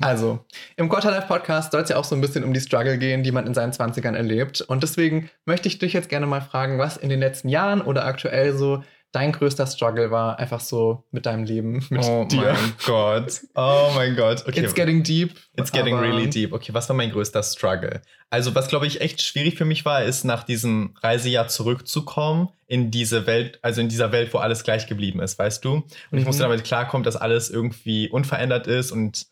[0.00, 0.44] Also,
[0.76, 3.32] im Quarterlife Podcast soll es ja auch so ein bisschen um die Struggle gehen, die
[3.32, 4.62] man in seinen 20ern erlebt.
[4.62, 8.06] Und deswegen möchte ich dich jetzt gerne mal fragen, was in den letzten Jahren oder
[8.06, 8.82] aktuell so
[9.12, 12.52] dein größter Struggle war, einfach so mit deinem Leben, mit oh dir.
[12.52, 13.40] mein Gott.
[13.54, 14.46] Oh mein Gott.
[14.46, 14.60] Okay.
[14.60, 15.34] It's getting deep.
[15.56, 16.52] It's getting really deep.
[16.52, 18.02] Okay, was war mein größter Struggle?
[18.30, 22.90] Also, was glaube ich echt schwierig für mich war, ist nach diesem Reisejahr zurückzukommen in
[22.90, 25.74] diese Welt, also in dieser Welt, wo alles gleich geblieben ist, weißt du?
[25.74, 26.18] Und mhm.
[26.18, 29.26] ich musste damit klarkommen, dass alles irgendwie unverändert ist und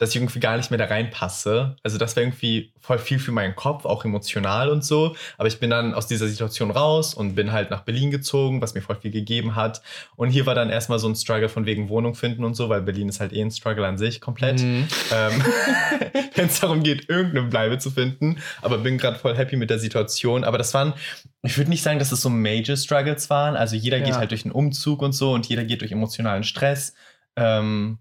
[0.00, 1.76] dass ich irgendwie gar nicht mehr da reinpasse.
[1.82, 5.14] Also das wäre irgendwie voll viel für meinen Kopf, auch emotional und so.
[5.36, 8.72] Aber ich bin dann aus dieser Situation raus und bin halt nach Berlin gezogen, was
[8.72, 9.82] mir voll viel gegeben hat.
[10.16, 12.80] Und hier war dann erstmal so ein Struggle von wegen Wohnung finden und so, weil
[12.80, 14.62] Berlin ist halt eh ein Struggle an sich komplett.
[14.62, 14.88] Mhm.
[15.12, 15.44] Ähm,
[16.34, 18.38] Wenn es darum geht, irgendeine Bleibe zu finden.
[18.62, 20.44] Aber bin gerade voll happy mit der Situation.
[20.44, 20.94] Aber das waren,
[21.42, 23.54] ich würde nicht sagen, dass es so Major Struggles waren.
[23.54, 24.06] Also jeder ja.
[24.06, 26.94] geht halt durch einen Umzug und so und jeder geht durch emotionalen Stress.
[27.36, 27.98] Ähm,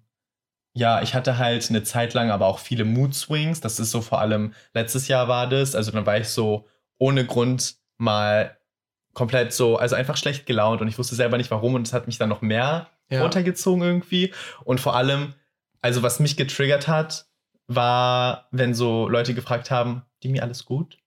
[0.79, 3.59] ja, ich hatte halt eine Zeit lang aber auch viele Mood Swings.
[3.59, 5.75] Das ist so vor allem letztes Jahr war das.
[5.75, 8.57] Also dann war ich so ohne Grund mal
[9.13, 12.07] komplett so, also einfach schlecht gelaunt und ich wusste selber nicht warum und es hat
[12.07, 13.21] mich dann noch mehr ja.
[13.21, 14.33] runtergezogen irgendwie.
[14.63, 15.33] Und vor allem,
[15.81, 17.25] also was mich getriggert hat,
[17.67, 20.97] war, wenn so Leute gefragt haben, die mir alles gut?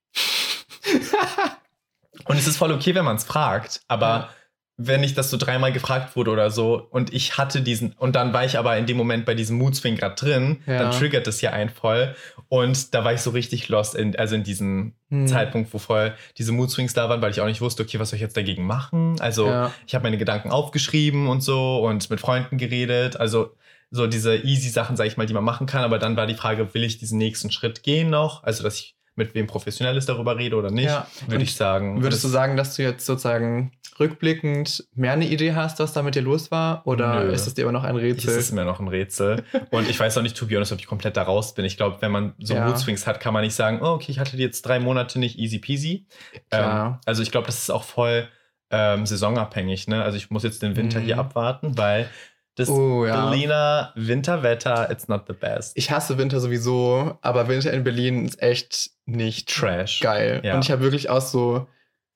[2.25, 4.29] und es ist voll okay, wenn man es fragt, aber ja
[4.77, 8.33] wenn ich das so dreimal gefragt wurde oder so und ich hatte diesen und dann
[8.33, 10.79] war ich aber in dem Moment bei diesem Moodswing gerade drin, ja.
[10.79, 12.15] dann triggert das ja einen voll
[12.49, 15.27] und da war ich so richtig lost in also in diesem hm.
[15.27, 18.15] Zeitpunkt, wo voll diese Moodswings da waren, weil ich auch nicht wusste, okay, was soll
[18.15, 19.15] ich jetzt dagegen machen?
[19.19, 19.71] Also, ja.
[19.85, 23.55] ich habe meine Gedanken aufgeschrieben und so und mit Freunden geredet, also
[23.91, 26.33] so diese easy Sachen, sage ich mal, die man machen kann, aber dann war die
[26.33, 28.43] Frage, will ich diesen nächsten Schritt gehen noch?
[28.43, 31.07] Also, dass ich mit wem Professionelles darüber rede oder nicht, ja.
[31.27, 32.01] würde ich sagen.
[32.01, 36.15] Würdest du sagen, dass du jetzt sozusagen rückblickend mehr eine Idee hast, was da mit
[36.15, 36.85] dir los war?
[36.87, 37.31] Oder Nö.
[37.31, 38.31] ist es dir immer noch ein Rätsel?
[38.31, 39.43] Es ist mir noch ein Rätsel.
[39.69, 41.65] Und ich weiß auch nicht, to be honest, ob ich komplett da raus bin.
[41.65, 42.65] Ich glaube, wenn man so ja.
[42.65, 45.59] Moodswings hat, kann man nicht sagen, oh, okay, ich hatte jetzt drei Monate nicht easy
[45.59, 46.07] peasy.
[46.49, 48.27] Ähm, also ich glaube, das ist auch voll
[48.71, 49.87] ähm, saisonabhängig.
[49.87, 50.03] Ne?
[50.03, 51.03] Also ich muss jetzt den Winter mhm.
[51.03, 52.09] hier abwarten, weil
[52.55, 53.29] das oh, ja.
[53.29, 55.75] Berliner Winterwetter, it's not the best.
[55.75, 59.99] Ich hasse Winter sowieso, aber Winter in Berlin ist echt nicht Trash.
[60.01, 60.41] Geil.
[60.43, 60.55] Ja.
[60.55, 61.67] Und ich habe wirklich auch so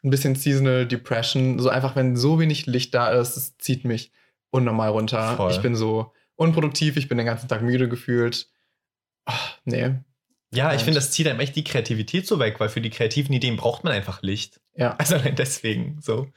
[0.03, 1.59] ein bisschen Seasonal Depression.
[1.59, 4.11] So einfach, wenn so wenig Licht da ist, es zieht mich
[4.51, 5.35] unnormal runter.
[5.35, 5.51] Voll.
[5.51, 8.47] Ich bin so unproduktiv, ich bin den ganzen Tag müde gefühlt.
[9.25, 9.95] Ach, nee.
[10.53, 13.33] Ja, ich finde, das zieht einem echt die Kreativität so weg, weil für die kreativen
[13.33, 14.61] Ideen braucht man einfach Licht.
[14.75, 14.95] Ja.
[14.97, 16.27] Also allein deswegen so.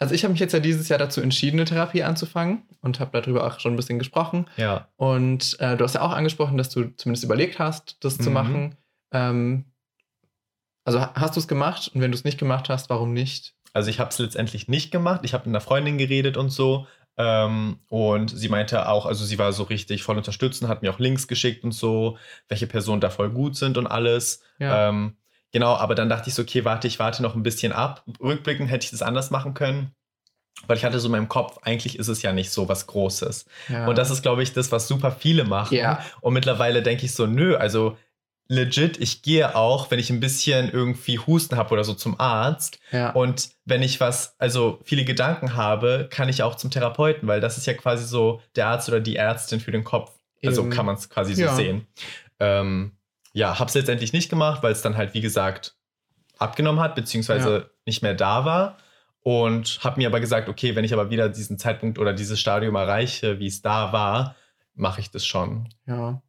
[0.00, 3.20] Also ich habe mich jetzt ja dieses Jahr dazu entschieden, eine Therapie anzufangen und habe
[3.20, 4.46] darüber auch schon ein bisschen gesprochen.
[4.56, 4.88] Ja.
[4.96, 8.22] Und äh, du hast ja auch angesprochen, dass du zumindest überlegt hast, das mhm.
[8.22, 8.76] zu machen.
[9.12, 9.66] Ähm,
[10.84, 13.54] also hast du es gemacht und wenn du es nicht gemacht hast, warum nicht?
[13.74, 15.20] Also ich habe es letztendlich nicht gemacht.
[15.24, 16.86] Ich habe mit einer Freundin geredet und so.
[17.18, 20.98] Ähm, und sie meinte auch, also sie war so richtig voll unterstützend, hat mir auch
[20.98, 22.16] Links geschickt und so,
[22.48, 24.42] welche Personen da voll gut sind und alles.
[24.58, 24.88] Ja.
[24.88, 25.18] Ähm,
[25.52, 28.04] genau, aber dann dachte ich so, okay, warte, ich warte noch ein bisschen ab.
[28.20, 29.92] Rückblickend hätte ich das anders machen können.
[30.66, 33.46] Weil ich hatte so in meinem Kopf, eigentlich ist es ja nicht so was Großes.
[33.68, 33.86] Ja.
[33.86, 35.76] Und das ist, glaube ich, das, was super viele machen.
[35.76, 36.04] Ja.
[36.20, 37.96] Und mittlerweile denke ich so, nö, also
[38.48, 42.78] legit, ich gehe auch, wenn ich ein bisschen irgendwie Husten habe oder so zum Arzt.
[42.90, 43.10] Ja.
[43.10, 47.56] Und wenn ich was, also viele Gedanken habe, kann ich auch zum Therapeuten, weil das
[47.56, 50.12] ist ja quasi so der Arzt oder die Ärztin für den Kopf.
[50.44, 51.86] Also kann man es quasi so sehen.
[52.38, 52.92] Ähm,
[53.32, 55.76] ja, habe es letztendlich nicht gemacht, weil es dann halt, wie gesagt,
[56.38, 57.64] abgenommen hat, beziehungsweise ja.
[57.86, 58.78] nicht mehr da war.
[59.22, 62.74] Und habe mir aber gesagt, okay, wenn ich aber wieder diesen Zeitpunkt oder dieses Stadium
[62.74, 64.34] erreiche, wie es da war,
[64.74, 65.68] mache ich das schon.
[65.86, 66.22] Ja.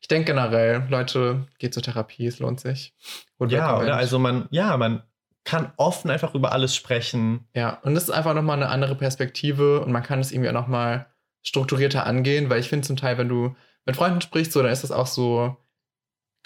[0.00, 2.94] Ich denke generell, Leute, geht zur Therapie, es lohnt sich.
[3.36, 3.96] Und ja, oder?
[3.96, 5.02] Also man, ja, man
[5.44, 7.46] kann offen einfach über alles sprechen.
[7.54, 10.54] Ja, und das ist einfach nochmal eine andere Perspektive und man kann es irgendwie auch
[10.54, 11.06] nochmal
[11.42, 14.84] strukturierter angehen, weil ich finde zum Teil, wenn du mit Freunden sprichst, so, dann ist
[14.84, 15.56] das auch so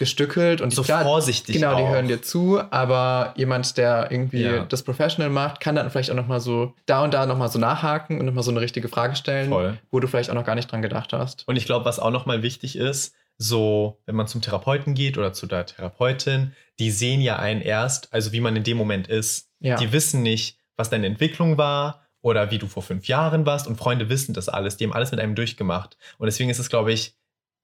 [0.03, 1.55] gestückelt und so klar, vorsichtig.
[1.55, 1.77] Genau, auch.
[1.77, 4.65] die hören dir zu, aber jemand, der irgendwie ja.
[4.65, 8.19] das Professional macht, kann dann vielleicht auch nochmal so da und da nochmal so nachhaken
[8.19, 9.77] und nochmal so eine richtige Frage stellen, Voll.
[9.91, 11.47] wo du vielleicht auch noch gar nicht dran gedacht hast.
[11.47, 15.31] Und ich glaube, was auch nochmal wichtig ist, so, wenn man zum Therapeuten geht oder
[15.31, 19.49] zu der Therapeutin, die sehen ja einen erst, also wie man in dem Moment ist.
[19.61, 19.77] Ja.
[19.77, 23.77] Die wissen nicht, was deine Entwicklung war oder wie du vor fünf Jahren warst und
[23.77, 25.97] Freunde wissen das alles, die haben alles mit einem durchgemacht.
[26.17, 27.15] Und deswegen ist es, glaube ich,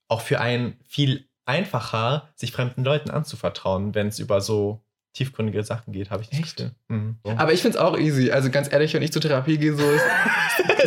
[0.08, 4.84] auch für einen viel einfacher, sich fremden Leuten anzuvertrauen, wenn es über so
[5.14, 6.72] tiefgründige Sachen geht, habe ich das Echt?
[6.88, 7.32] Mhm, so.
[7.32, 8.30] Aber ich finde es auch easy.
[8.30, 10.04] Also ganz ehrlich, wenn ich zur Therapie gehe, so ist.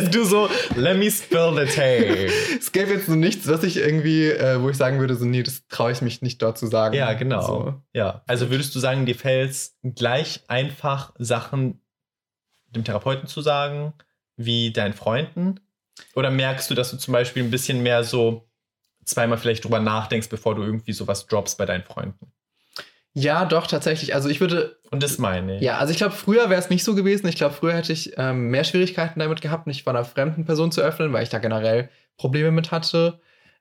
[0.15, 2.29] du so, let me spill the tea.
[2.57, 5.43] es gäbe jetzt so nichts, was ich irgendwie, äh, wo ich sagen würde, so, nee,
[5.43, 6.95] das traue ich mich nicht dort zu sagen.
[6.95, 7.45] Ja, genau.
[7.45, 7.81] So.
[7.91, 8.23] Ja.
[8.25, 11.81] Also würdest du sagen, dir fällt es gleich einfach, Sachen
[12.69, 13.93] dem Therapeuten zu sagen,
[14.37, 15.59] wie deinen Freunden?
[16.15, 18.47] Oder merkst du, dass du zum Beispiel ein bisschen mehr so
[19.05, 22.31] zweimal vielleicht drüber nachdenkst, bevor du irgendwie sowas droppst bei deinen Freunden?
[23.15, 24.15] Ja, doch, tatsächlich.
[24.15, 24.79] Also ich würde.
[24.89, 25.61] Und das meine ich.
[25.61, 27.27] Ja, also ich glaube, früher wäre es nicht so gewesen.
[27.27, 30.71] Ich glaube, früher hätte ich ähm, mehr Schwierigkeiten damit gehabt, mich von einer fremden Person
[30.71, 33.19] zu öffnen, weil ich da generell Probleme mit hatte.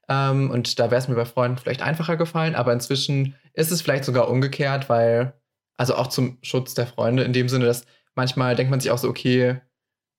[0.08, 2.54] Ähm, und da wäre es mir bei Freunden vielleicht einfacher gefallen.
[2.54, 5.34] Aber inzwischen ist es vielleicht sogar umgekehrt, weil,
[5.76, 8.98] also auch zum Schutz der Freunde, in dem Sinne, dass manchmal denkt man sich auch
[8.98, 9.60] so, okay,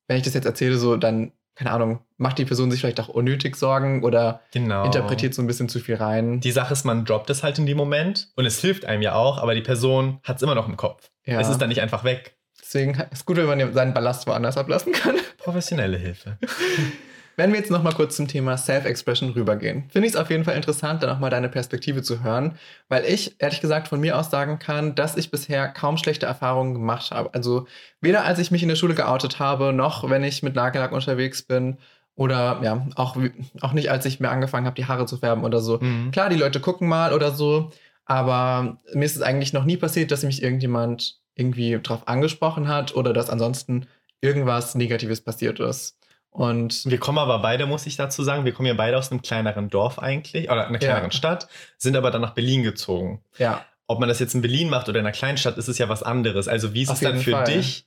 [0.08, 3.10] wenn ich das jetzt erzähle, so, dann keine Ahnung, macht die Person sich vielleicht auch
[3.10, 4.86] unnötig Sorgen oder Genau.
[4.86, 6.40] interpretiert so ein bisschen zu viel rein.
[6.40, 9.14] Die Sache ist, man droppt es halt in dem Moment und es hilft einem ja
[9.16, 11.12] auch, aber die Person hat es immer noch im Kopf.
[11.26, 11.40] Ja.
[11.40, 12.36] Es ist dann nicht einfach weg.
[12.60, 15.16] Deswegen ist es gut, wenn man seinen Ballast woanders ablassen kann.
[15.38, 16.38] Professionelle Hilfe.
[17.36, 20.44] Wenn wir jetzt noch mal kurz zum Thema Self-Expression rübergehen, finde ich es auf jeden
[20.44, 22.58] Fall interessant, da noch mal deine Perspektive zu hören,
[22.90, 26.74] weil ich ehrlich gesagt von mir aus sagen kann, dass ich bisher kaum schlechte Erfahrungen
[26.74, 27.34] gemacht habe.
[27.34, 27.68] Also
[28.02, 31.42] weder als ich mich in der Schule geoutet habe, noch wenn ich mit Nagellack unterwegs
[31.42, 31.78] bin
[32.16, 33.18] oder ja, auch,
[33.62, 35.80] auch nicht, als ich mir angefangen habe, die Haare zu färben oder so.
[35.80, 36.12] Mhm.
[36.12, 37.72] Klar, die Leute gucken mal oder so,
[38.06, 42.96] aber mir ist es eigentlich noch nie passiert, dass mich irgendjemand irgendwie drauf angesprochen hat
[42.96, 43.88] oder dass ansonsten
[44.22, 45.98] irgendwas Negatives passiert ist.
[46.34, 49.22] Und Wir kommen aber beide, muss ich dazu sagen, wir kommen ja beide aus einem
[49.22, 51.18] kleineren Dorf eigentlich, oder einer kleineren Ja.
[51.18, 53.24] Stadt, sind aber dann nach Berlin gezogen.
[53.38, 55.90] ja, Ob man das jetzt in Berlin macht oder in einer Kleinstadt, ist es ja
[55.90, 56.48] was anderes.
[56.48, 57.46] Also wie ist Auf es dann für Fall.
[57.46, 57.86] dich,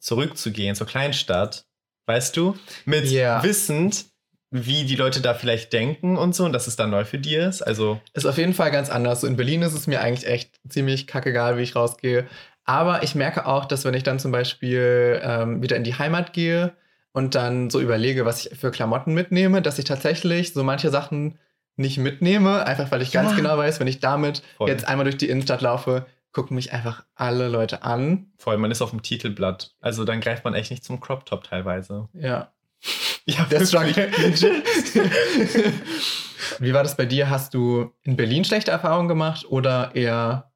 [0.00, 1.64] zurückzugehen zur Kleinstadt,
[2.06, 3.42] weißt du, mit Ja.
[3.42, 4.06] wissend,
[4.50, 7.34] wie die Leute da vielleicht denken und so und dass es dann neu für die
[7.36, 7.62] ist?
[7.62, 9.22] Also ist auf jeden Fall ganz anders.
[9.22, 12.26] So in Berlin ist es mir eigentlich echt ziemlich kackegal, wie ich rausgehe.
[12.64, 16.32] Aber ich merke auch, dass wenn ich dann zum Beispiel ähm, wieder in die Heimat
[16.32, 16.72] gehe
[17.14, 21.38] und dann so überlege, was ich für Klamotten mitnehme, dass ich tatsächlich so manche Sachen
[21.76, 23.36] nicht mitnehme, einfach weil ich ganz Ja.
[23.36, 24.68] genau weiß, wenn ich damit Voll.
[24.68, 28.32] jetzt einmal durch die Innenstadt laufe, gucken mich einfach alle Leute an.
[28.38, 29.74] voll, man ist auf dem Titelblatt.
[29.80, 32.08] Also dann greift man echt nicht zum Crop Top teilweise.
[32.12, 32.52] Ja,
[33.26, 34.10] Ja, der Struggle.
[36.60, 37.30] Wie war das bei dir?
[37.30, 40.52] Hast du in Berlin schlechte Erfahrungen gemacht oder eher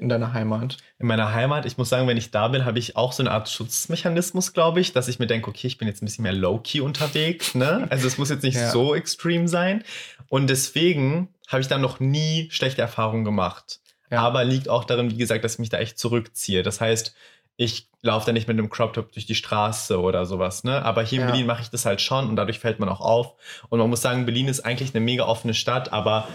[0.00, 0.78] in deiner Heimat?
[0.98, 3.30] In meiner Heimat, ich muss sagen, wenn ich da bin, habe ich auch so eine
[3.30, 6.32] Art Schutzmechanismus, glaube ich, dass ich mir denke, okay, ich bin jetzt ein bisschen mehr
[6.32, 7.54] low-key unterwegs.
[7.54, 7.86] Ne?
[7.90, 8.70] Also es muss jetzt nicht Ja.
[8.70, 9.84] so extrem sein.
[10.28, 13.80] Und deswegen habe ich dann noch nie schlechte Erfahrungen gemacht.
[14.10, 14.20] Ja.
[14.20, 16.62] Aber liegt auch darin, wie gesagt, dass ich mich da echt zurückziehe.
[16.62, 17.14] Das heißt,
[17.56, 20.64] ich laufe da nicht mit einem Crop Top durch die Straße oder sowas.
[20.64, 20.82] Ne?
[20.82, 21.30] Aber hier in Ja.
[21.30, 23.34] Berlin mache ich das halt schon und dadurch fällt man auch auf.
[23.68, 26.26] Und man muss sagen, Berlin ist eigentlich eine mega offene Stadt, aber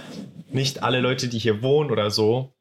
[0.52, 2.54] nicht alle Leute, die hier wohnen oder so,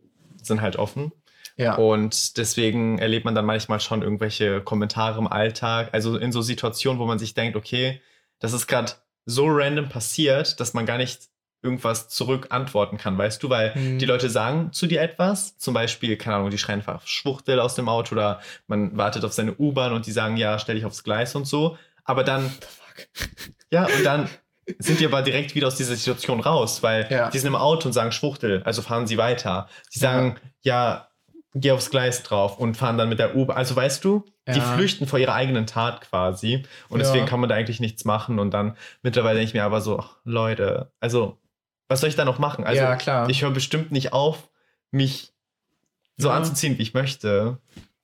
[0.46, 1.12] sind halt offen.
[1.56, 1.76] Ja.
[1.76, 5.90] Und deswegen erlebt man dann manchmal schon irgendwelche Kommentare im Alltag.
[5.92, 8.00] Also in so Situationen, wo man sich denkt, okay,
[8.40, 8.92] das ist gerade
[9.24, 11.28] so random passiert, dass man gar nicht
[11.62, 13.48] irgendwas zurück antworten kann, weißt du?
[13.48, 13.98] Weil Hm.
[13.98, 17.74] die Leute sagen zu dir etwas, zum Beispiel, keine Ahnung, die schreien einfach Schwuchtel aus
[17.74, 21.04] dem Auto oder man wartet auf seine U-Bahn und die sagen, ja, stell dich aufs
[21.04, 21.78] Gleis und so.
[22.04, 22.52] Aber dann,
[23.70, 24.28] ja, und dann
[24.78, 27.30] sind die aber direkt wieder aus dieser Situation raus, weil Ja.
[27.30, 29.68] die sind im Auto und sagen Schwuchtel, also fahren sie weiter.
[29.94, 31.08] Die sagen, ja,
[31.54, 33.56] geh aufs Gleis drauf und fahren dann mit der U-Bahn.
[33.56, 34.74] Also weißt du, die Ja.
[34.74, 36.64] flüchten vor ihrer eigenen Tat quasi.
[36.88, 37.06] Und Ja.
[37.06, 38.38] deswegen kann man da eigentlich nichts machen.
[38.38, 41.38] Und dann mittlerweile denke ich mir aber so, ach, Leute, also
[41.88, 42.64] was soll ich da noch machen?
[42.64, 43.28] Also ja, klar.
[43.28, 44.48] ich höre bestimmt nicht auf,
[44.90, 45.32] mich
[46.16, 46.34] so Ja.
[46.34, 47.58] anzuziehen, wie ich möchte.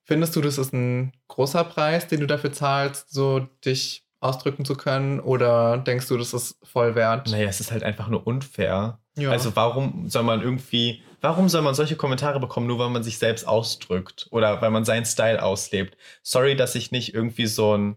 [0.04, 4.76] Findest du, das ist ein großer Preis, den du dafür zahlst, so dich ausdrücken zu
[4.76, 5.20] können?
[5.20, 7.28] Oder denkst du, das ist voll wert?
[7.30, 9.00] Naja, es ist halt einfach nur unfair.
[9.16, 9.30] Ja.
[9.30, 13.18] Also warum soll man irgendwie, warum soll man solche Kommentare bekommen, nur weil man sich
[13.18, 15.96] selbst ausdrückt oder weil man seinen Style auslebt?
[16.22, 17.96] Sorry, dass ich nicht irgendwie so ein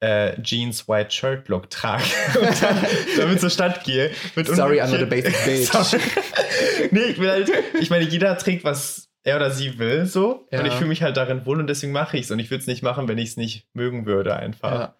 [0.00, 2.04] äh, Jeans White Shirt Look trage
[2.40, 2.86] und dann
[3.18, 4.10] damit zur Stadt gehe.
[4.34, 5.70] Mit Sorry, I'm not a basic bitch.
[5.70, 6.02] Sorry.
[6.90, 7.50] nee, ich will halt,
[7.80, 10.46] ich meine, jeder trägt, was er oder sie will, so.
[10.52, 10.60] Ja.
[10.60, 12.30] Und ich fühle mich halt darin wohl und deswegen mache ich es.
[12.30, 14.72] Und ich würde es nicht machen, wenn ich es nicht mögen würde, einfach.
[14.72, 14.96] ja.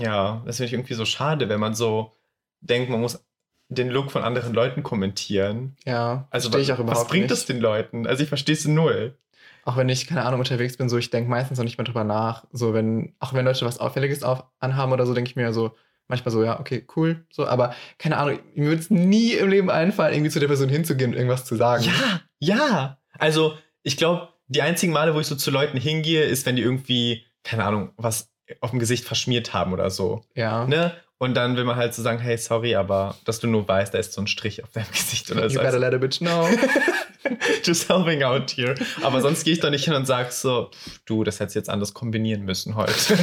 [0.00, 2.12] Ja, das finde ich irgendwie so schade, wenn man so
[2.60, 3.24] denkt, man muss
[3.68, 5.76] den Look von anderen Leuten kommentieren.
[5.84, 6.26] ja.
[6.30, 8.06] Also was, ich auch überhaupt was bringt das den Leuten?
[8.06, 9.16] Also ich verstehe es null.
[9.64, 12.04] Auch wenn ich, keine Ahnung, unterwegs bin, so ich denke meistens noch nicht mehr drüber
[12.04, 12.46] nach.
[12.52, 15.72] So, wenn, auch wenn Leute was Auffälliges auf, anhaben oder so, denke ich mir so,
[16.06, 17.26] manchmal so, ja, okay, cool.
[17.30, 20.70] So, aber keine Ahnung, mir würde es nie im Leben einfallen, irgendwie zu der Person
[20.70, 21.84] hinzugehen und irgendwas zu sagen.
[21.84, 22.98] Ja, ja.
[23.18, 26.62] Also ich glaube, die einzigen Male, wo ich so zu Leuten hingehe, ist, wenn die
[26.62, 28.30] irgendwie, keine Ahnung, was
[28.60, 30.22] auf dem Gesicht verschmiert haben oder so.
[30.34, 30.64] Ja.
[30.66, 30.92] Ne?
[31.20, 33.98] Und dann will man halt so sagen, hey, sorry, aber dass du nur weißt, da
[33.98, 35.60] ist so ein Strich auf deinem Gesicht oder You so.
[35.60, 36.48] better let a bitch know.
[37.64, 38.74] Just helping out here.
[39.02, 40.70] Aber sonst gehe ich doch nicht hin und sag so,
[41.06, 42.92] du, das hättest jetzt anders kombinieren müssen heute.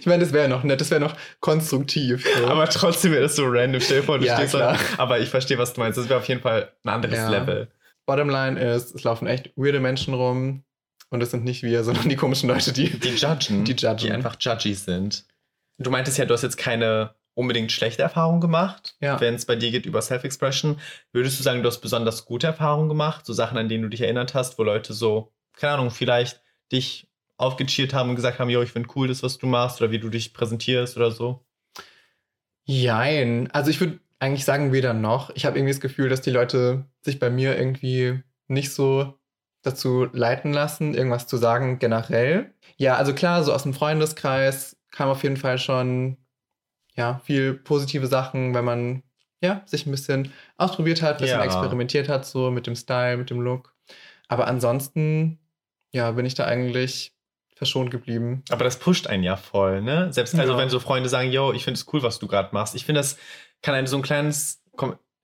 [0.00, 2.26] ich meine, das wäre noch nett, das wäre noch konstruktiv.
[2.38, 2.46] So.
[2.46, 3.80] Aber trotzdem wäre das so random.
[3.80, 4.78] Stell dir vor, du Ja, stehst klar.
[4.96, 5.98] Aber ich verstehe, was du meinst.
[5.98, 7.28] Das wäre auf jeden Fall ein anderes Ja.
[7.28, 7.68] Level.
[8.06, 10.64] Bottomline ist, es laufen echt weirde Menschen rum.
[11.10, 12.90] Und es sind nicht wir, sondern die komischen Leute, die.
[12.90, 13.64] Die judgen.
[13.64, 13.96] Die judgen.
[13.96, 15.24] Die einfach judgy sind.
[15.78, 18.96] Du meintest ja, du hast jetzt keine unbedingt schlechte Erfahrungen gemacht.
[19.00, 19.20] Ja.
[19.20, 20.80] Wenn es bei dir geht über Self-Expression,
[21.12, 23.24] würdest du sagen, du hast besonders gute Erfahrungen gemacht?
[23.24, 26.42] So Sachen, an denen du dich erinnert hast, wo Leute so, keine Ahnung, vielleicht
[26.72, 29.92] dich aufgecheert haben und gesagt haben, yo, ich finde cool das, was du machst oder
[29.92, 31.46] wie du dich präsentierst oder so?
[32.64, 33.48] Jein.
[33.52, 35.30] Also ich würde eigentlich sagen, weder noch.
[35.36, 39.17] Ich habe irgendwie das Gefühl, dass die Leute sich bei mir irgendwie nicht so
[39.62, 42.52] dazu leiten lassen, irgendwas zu sagen generell.
[42.76, 46.16] Ja, also klar, so aus dem Freundeskreis kam auf jeden Fall schon
[46.94, 49.02] ja, viel positive Sachen, wenn man
[49.40, 51.44] ja, sich ein bisschen ausprobiert hat, ein bisschen Ja.
[51.44, 53.72] experimentiert hat, so mit dem Style, mit dem Look.
[54.26, 55.38] Aber ansonsten,
[55.92, 57.14] ja, bin ich da eigentlich
[57.54, 58.42] verschont geblieben.
[58.50, 60.12] Aber das pusht einen ja voll, ne?
[60.12, 60.58] Selbst also, Ja.
[60.58, 62.74] wenn so Freunde sagen, yo, ich finde es cool, was du gerade machst.
[62.74, 63.16] Ich finde, das
[63.62, 64.62] kann ein so ein kleines,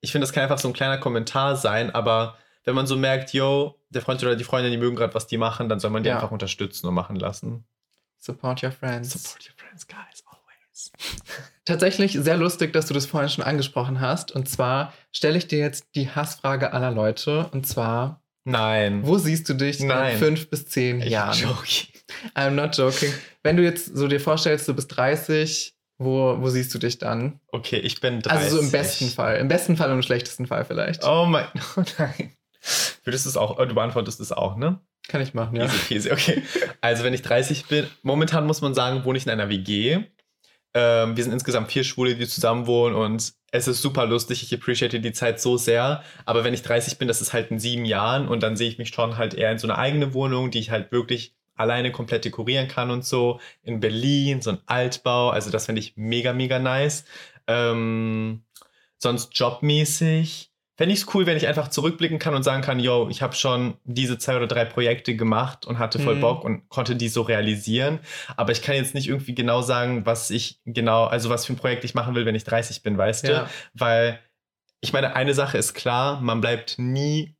[0.01, 3.33] ich finde, das kann einfach so ein kleiner Kommentar sein, aber wenn man so merkt,
[3.33, 6.03] yo, der Freund oder die Freundin, die mögen gerade, was die machen, dann soll man
[6.03, 6.17] die Ja.
[6.17, 7.65] einfach unterstützen und machen lassen.
[8.19, 9.13] Support your friends.
[9.13, 10.93] Support your friends, guys, always.
[11.65, 14.33] Tatsächlich sehr lustig, dass du das vorhin schon angesprochen hast.
[14.33, 17.49] Und zwar stelle ich dir jetzt die Hassfrage aller Leute.
[17.53, 19.07] Und zwar, Nein.
[19.07, 20.13] wo siehst du dich Nein.
[20.15, 21.39] in fünf bis zehn Ich Jahren?
[21.39, 21.89] joking.
[22.35, 23.13] I'm not joking.
[23.43, 27.41] Wenn du jetzt so dir vorstellst, du bist 30, wo, wo siehst du dich dann?
[27.49, 28.31] Okay, ich bin 30.
[28.33, 29.37] Also so im besten Fall.
[29.37, 31.05] Im besten Fall und im schlechtesten Fall vielleicht.
[31.05, 31.47] Oh mein,
[31.77, 32.33] oh nein.
[33.05, 34.81] Würdest du es auch, oh, du beantwortest es auch, ne?
[35.09, 35.65] Kann ich machen, ja.
[35.65, 36.43] Easy peasy, okay.
[36.81, 40.05] Also, wenn ich 30 bin, momentan muss man sagen, wohne ich in einer WG.
[40.73, 44.43] Ähm, wir sind insgesamt vier Schwule, die zusammen wohnen und es ist super lustig.
[44.43, 46.03] Ich appreciate die Zeit so sehr.
[46.25, 48.79] Aber wenn ich 30 bin, das ist halt in sieben Jahren und dann sehe ich
[48.79, 52.25] mich schon halt eher in so einer eigenen Wohnung, die ich halt wirklich alleine komplett
[52.25, 53.39] dekorieren kann und so.
[53.63, 55.31] In Berlin, so ein Altbau.
[55.31, 57.05] Also, das finde ich mega, mega nice.
[57.47, 58.43] Ähm,
[58.99, 63.09] sonst jobmäßig fände ich es cool, wenn ich einfach zurückblicken kann und sagen kann, yo,
[63.09, 66.21] ich habe schon diese zwei oder drei Projekte gemacht und hatte voll Mhm.
[66.21, 68.01] Bock und konnte die so realisieren.
[68.37, 71.57] Aber ich kann jetzt nicht irgendwie genau sagen, was ich genau, also was für ein
[71.57, 73.43] Projekt ich machen will, wenn ich 30 bin, weißt Ja.
[73.45, 73.51] du?
[73.75, 74.19] Weil
[74.81, 77.35] ich meine, eine Sache ist klar, man bleibt nie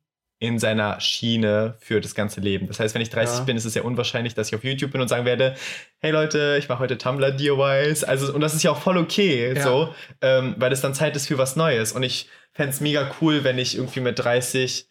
[0.45, 2.67] in seiner Schiene für das ganze Leben.
[2.67, 3.43] Das heißt, wenn ich 30 Ja.
[3.45, 5.55] bin, ist es ja unwahrscheinlich, dass ich auf YouTube bin und sagen werde,
[5.99, 8.03] hey Leute, ich mache heute Tumblr DIYs.
[8.03, 9.63] Also, und das ist ja auch voll okay, Ja.
[9.63, 11.91] so, ähm, weil es dann Zeit ist für was Neues.
[11.91, 14.87] Und ich fände es mega cool, wenn ich irgendwie mit 30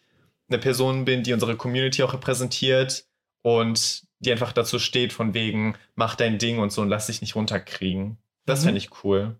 [0.49, 3.05] eine Person bin, die unsere Community auch repräsentiert
[3.41, 7.21] und die einfach dazu steht, von wegen, mach dein Ding und so und lass dich
[7.21, 8.17] nicht runterkriegen.
[8.45, 8.65] Das Mhm.
[8.65, 9.35] fände ich cool.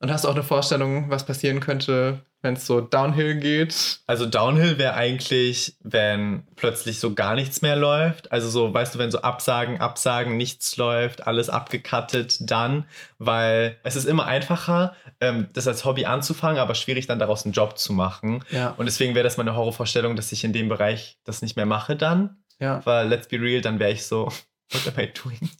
[0.00, 4.00] Und hast du auch eine Vorstellung, was passieren könnte, wenn es so downhill geht?
[4.06, 8.32] Also Downhill wäre eigentlich, wenn plötzlich so gar nichts mehr läuft.
[8.32, 12.86] Also so, weißt du, wenn so Absagen, Absagen, nichts läuft, alles abgekattet, dann,
[13.18, 17.52] weil es ist immer einfacher, ähm, das als Hobby anzufangen, aber schwierig dann daraus einen
[17.52, 18.42] Job zu machen.
[18.50, 18.70] Ja.
[18.78, 21.94] Und deswegen wäre das meine Horrorvorstellung, dass ich in dem Bereich das nicht mehr mache
[21.94, 22.38] dann.
[22.58, 22.80] Ja.
[22.86, 24.32] Weil, let's be real, dann wäre ich so,
[24.72, 25.50] what am I doing?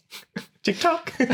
[0.62, 1.03] TikTok?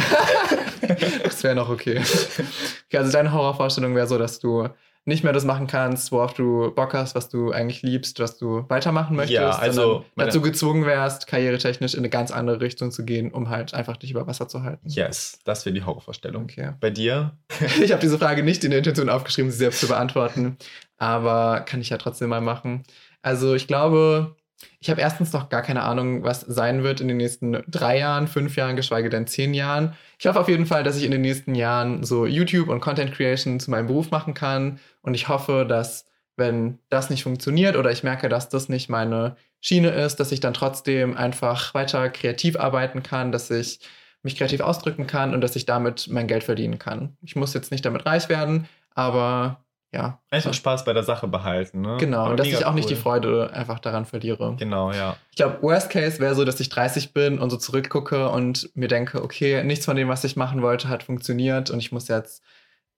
[1.25, 1.99] Das wäre noch okay.
[1.99, 2.97] okay.
[2.97, 4.69] Also deine Horrorvorstellung wäre so, dass du
[5.07, 8.65] nicht mehr das machen kannst, worauf du Bock hast, was du eigentlich liebst, was du
[8.69, 13.31] weitermachen möchtest, Ja, also dazu gezwungen wärst, karrieretechnisch in eine ganz andere Richtung zu gehen,
[13.31, 14.89] um halt einfach dich über Wasser zu halten.
[14.89, 16.45] Yes, das wäre die Horrorvorstellung.
[16.45, 16.73] Okay.
[16.81, 17.37] Bei dir?
[17.81, 20.57] Ich habe diese Frage nicht in der Intention aufgeschrieben, sie selbst zu beantworten,
[20.99, 22.83] aber kann ich ja trotzdem mal machen.
[23.23, 24.35] Also ich glaube,
[24.81, 28.27] ich habe erstens noch gar keine Ahnung, was sein wird in den nächsten drei Jahren,
[28.29, 29.95] fünf Jahren, geschweige denn zehn Jahren.
[30.19, 33.13] Ich hoffe auf jeden Fall, dass ich in den nächsten Jahren so YouTube und Content
[33.13, 34.79] Creation zu meinem Beruf machen kann.
[35.03, 39.37] Und ich hoffe, dass wenn das nicht funktioniert oder ich merke, dass das nicht meine
[39.61, 43.81] Schiene ist, dass ich dann trotzdem einfach weiter kreativ arbeiten kann, dass ich
[44.23, 47.17] mich kreativ ausdrücken kann und dass ich damit mein Geld verdienen kann.
[47.23, 50.21] Ich muss jetzt nicht damit reich werden, aber ja.
[50.31, 51.97] Einfach Spaß bei der Sache behalten, ne?
[51.99, 53.01] Genau, Aber und dass ich auch nicht die cool.
[53.01, 54.57] Freude einfach daran verliere.
[54.59, 55.17] Genau, ja.
[55.31, 58.89] Ich glaube, Worst Case wäre so, dass ich 30 bin und so zurückgucke und mir
[58.89, 62.43] denke, okay, nichts von dem, was ich machen wollte, hat funktioniert und ich muss jetzt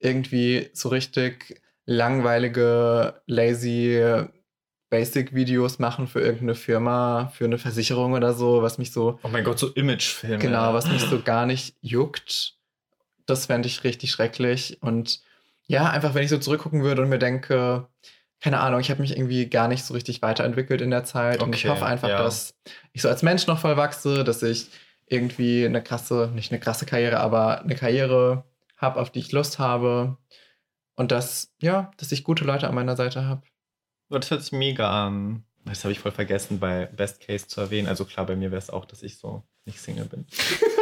[0.01, 4.27] irgendwie so richtig langweilige, lazy
[4.91, 9.45] Basic-Videos machen für irgendeine Firma, für eine Versicherung oder so, was mich so, Oh mein
[9.45, 10.39] Gott, so Imagefilme.
[10.39, 12.55] genau, was mich so gar nicht juckt.
[13.27, 14.79] Das fände ich richtig schrecklich.
[14.81, 15.21] Und
[15.69, 17.87] ja, einfach, wenn ich so zurückgucken würde und mir denke,
[18.41, 21.43] keine Ahnung, ich habe mich irgendwie gar nicht so richtig weiterentwickelt in der Zeit.
[21.43, 22.19] und ich Okay, hoffe einfach, ja.
[22.23, 22.55] dass
[22.93, 24.71] ich so als Mensch noch voll wachse, dass ich
[25.07, 28.45] irgendwie eine krasse, nicht eine krasse Karriere, aber eine Karriere
[28.77, 30.17] habe, auf die ich Lust habe.
[30.97, 33.43] Und dass, ja, dass ich gute Leute an meiner Seite habe.
[34.09, 35.45] Das hört sich mega an.
[35.65, 37.89] Das habe ich voll vergessen, bei Best Case zu erwähnen.
[37.89, 40.27] Also klar, bei mir wäre es auch, dass ich so nicht Single bin.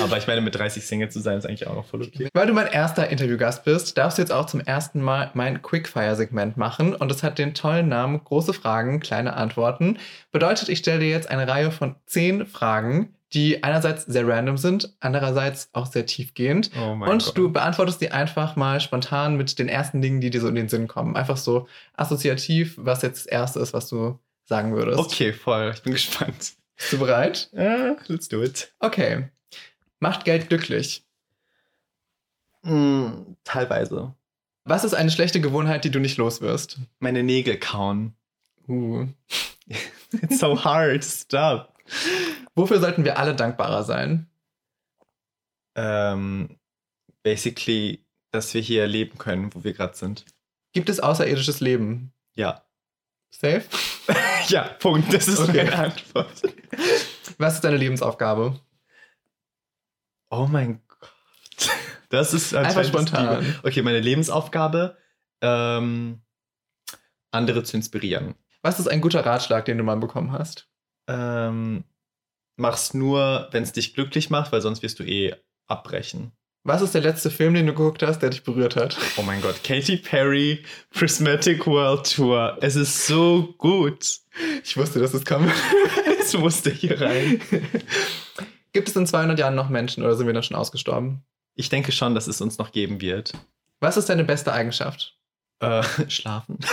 [0.00, 2.28] Aber ich meine, mit 30 Single zu sein, ist eigentlich auch noch voll okay.
[2.32, 6.56] Weil du mein erster Interviewgast bist, darfst du jetzt auch zum ersten Mal mein Quickfire-Segment
[6.56, 6.94] machen.
[6.94, 9.98] Und es hat den tollen Namen Große Fragen, kleine Antworten.
[10.32, 14.96] Bedeutet, ich stelle dir jetzt eine Reihe von zehn Fragen, die einerseits sehr random sind,
[15.00, 16.70] andererseits auch sehr tiefgehend.
[16.80, 17.36] Oh mein und Gott.
[17.36, 20.68] du beantwortest die einfach mal spontan mit den ersten Dingen, die dir so in den
[20.68, 21.16] Sinn kommen.
[21.16, 24.98] Einfach so assoziativ, was jetzt das Erste ist, was du sagen würdest.
[24.98, 25.72] Okay, voll.
[25.74, 26.54] Ich bin gespannt.
[26.76, 27.50] Bist du bereit?
[27.52, 28.72] Ja, let's do it.
[28.78, 29.28] Okay.
[30.00, 31.04] Macht Geld glücklich?
[32.62, 34.14] Mm, teilweise.
[34.64, 36.78] Was ist eine schlechte Gewohnheit, die du nicht los wirst?
[36.98, 38.14] Meine Nägel kauen.
[38.68, 39.06] Uh.
[40.22, 41.04] It's so hard.
[41.04, 41.74] Stop.
[42.54, 44.26] Wofür sollten wir alle dankbarer sein?
[45.74, 46.58] Ähm,
[47.22, 50.24] basically, dass wir hier leben können, wo wir gerade sind.
[50.72, 52.12] Gibt es außerirdisches Leben?
[52.34, 52.62] Ja.
[53.30, 53.64] Safe?
[54.48, 55.12] ja, Punkt.
[55.12, 55.64] Das ist Okay.
[55.64, 56.42] meine Antwort.
[57.38, 58.58] Was ist deine Lebensaufgabe?
[60.30, 61.70] Oh mein Gott.
[62.10, 63.54] Das ist Einfach das spontan.
[63.62, 64.96] Okay, meine Lebensaufgabe,
[65.40, 66.20] ähm,
[67.30, 68.34] andere zu inspirieren.
[68.62, 70.68] Was ist ein guter Ratschlag, den du mal bekommen hast?
[71.06, 71.84] Ähm,
[72.56, 75.34] mach's nur, wenn es dich glücklich macht, weil sonst wirst du eh
[75.66, 76.32] abbrechen.
[76.64, 78.96] Was ist der letzte Film, den du geguckt hast, der dich berührt hat?
[79.16, 82.58] Oh mein Gott, Katy Perry, Prismatic World Tour.
[82.60, 84.18] Es ist so gut.
[84.64, 85.50] Ich wusste, dass es kommt.
[86.20, 87.40] Es musste hier rein.
[88.72, 91.22] Gibt es in 200 Jahren noch Menschen oder sind wir dann schon ausgestorben?
[91.54, 93.32] Ich denke schon, dass es uns noch geben wird.
[93.80, 95.16] Was ist deine beste Eigenschaft?
[95.60, 96.58] Äh, schlafen.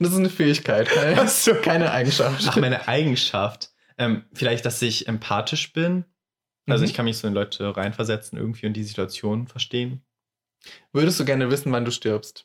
[0.00, 1.54] Das ist eine Fähigkeit, keine, Ach so.
[1.54, 2.44] keine Eigenschaft.
[2.48, 3.70] Ach, meine Eigenschaft.
[3.96, 6.04] Ähm, vielleicht, dass ich empathisch bin.
[6.66, 6.88] Also Mhm.
[6.90, 10.04] ich kann mich so in Leute reinversetzen irgendwie und die Situation verstehen.
[10.92, 12.44] Würdest du gerne wissen, wann du stirbst?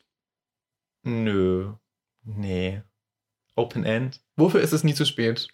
[1.03, 1.73] Nö.
[2.23, 2.83] Nee.
[3.55, 4.21] Open End.
[4.35, 5.47] Wofür ist es nie zu spät?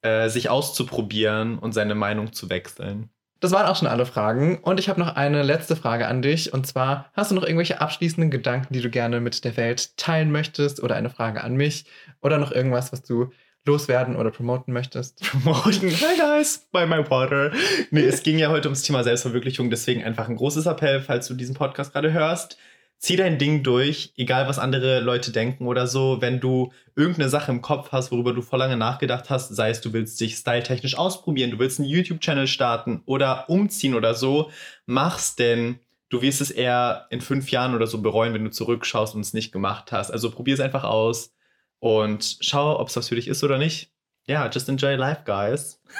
[0.00, 3.10] Äh, sich auszuprobieren und seine Meinung zu wechseln.
[3.40, 4.58] Das waren auch schon alle Fragen.
[4.58, 6.52] Und ich habe noch eine letzte Frage an dich.
[6.52, 10.30] Und zwar, hast du noch irgendwelche abschließenden Gedanken, die du gerne mit der Welt teilen
[10.30, 10.80] möchtest?
[10.84, 11.86] Oder eine Frage an mich?
[12.22, 13.30] Oder noch irgendwas, was du
[13.64, 15.20] loswerden oder promoten möchtest?
[15.42, 15.90] Promoten.
[15.90, 17.50] Hi guys, buy my water.
[17.90, 21.34] Nee, es ging ja heute ums Thema Selbstverwirklichung, deswegen einfach ein großes Appell, falls du
[21.34, 22.56] diesen Podcast gerade hörst.
[22.98, 26.20] Zieh dein Ding durch, egal was andere Leute denken oder so.
[26.20, 29.80] Wenn du irgendeine Sache im Kopf hast, worüber du vor lange nachgedacht hast, sei es
[29.80, 34.50] du willst dich styletechnisch ausprobieren, du willst einen YouTube-Channel starten oder umziehen oder so,
[34.86, 35.78] mach's, denn
[36.08, 39.32] du wirst es eher in fünf Jahren oder so bereuen, wenn du zurückschaust und es
[39.32, 40.10] nicht gemacht hast.
[40.10, 41.32] Also probier es einfach aus
[41.78, 43.92] und schau, ob es was für dich ist oder nicht.
[44.26, 45.80] Ja, just enjoy life, guys.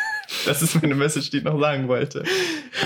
[0.44, 2.22] Das ist meine Message, die ich noch sagen wollte.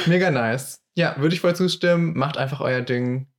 [0.07, 0.81] Mega nice.
[0.95, 2.17] Ja, würde ich voll zustimmen.
[2.17, 3.32] Macht einfach euer Ding.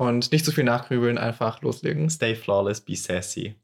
[0.00, 2.08] Und nicht zu viel nachgrübeln, einfach loslegen.
[2.08, 3.56] Stay flawless, be sassy.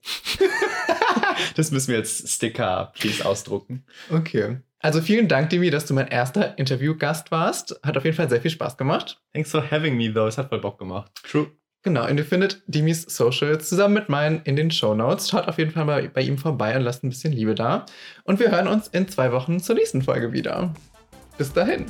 [1.56, 3.86] das müssen wir jetzt Sticker, please, ausdrucken.
[4.10, 4.58] Okay.
[4.80, 7.80] Also vielen Dank, Demi, dass du mein erster Interviewgast warst.
[7.82, 9.18] Hat auf jeden Fall sehr viel Spaß gemacht.
[9.32, 10.26] Thanks for having me, though.
[10.26, 11.10] Es hat voll Bock gemacht.
[11.22, 11.50] True.
[11.82, 15.30] Genau, und ihr findet Dimis Socials zusammen mit meinen in den Show Notes.
[15.30, 17.86] Schaut auf jeden Fall mal bei ihm vorbei und lasst ein bisschen Liebe da.
[18.24, 20.74] Und wir hören uns in zwei Wochen zur nächsten Folge wieder.
[21.38, 21.86] Bis dahin.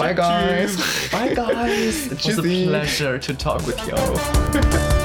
[0.00, 0.76] Bye, guys.
[1.10, 2.10] Bye, guys.
[2.10, 4.96] It was a pleasure to talk with you.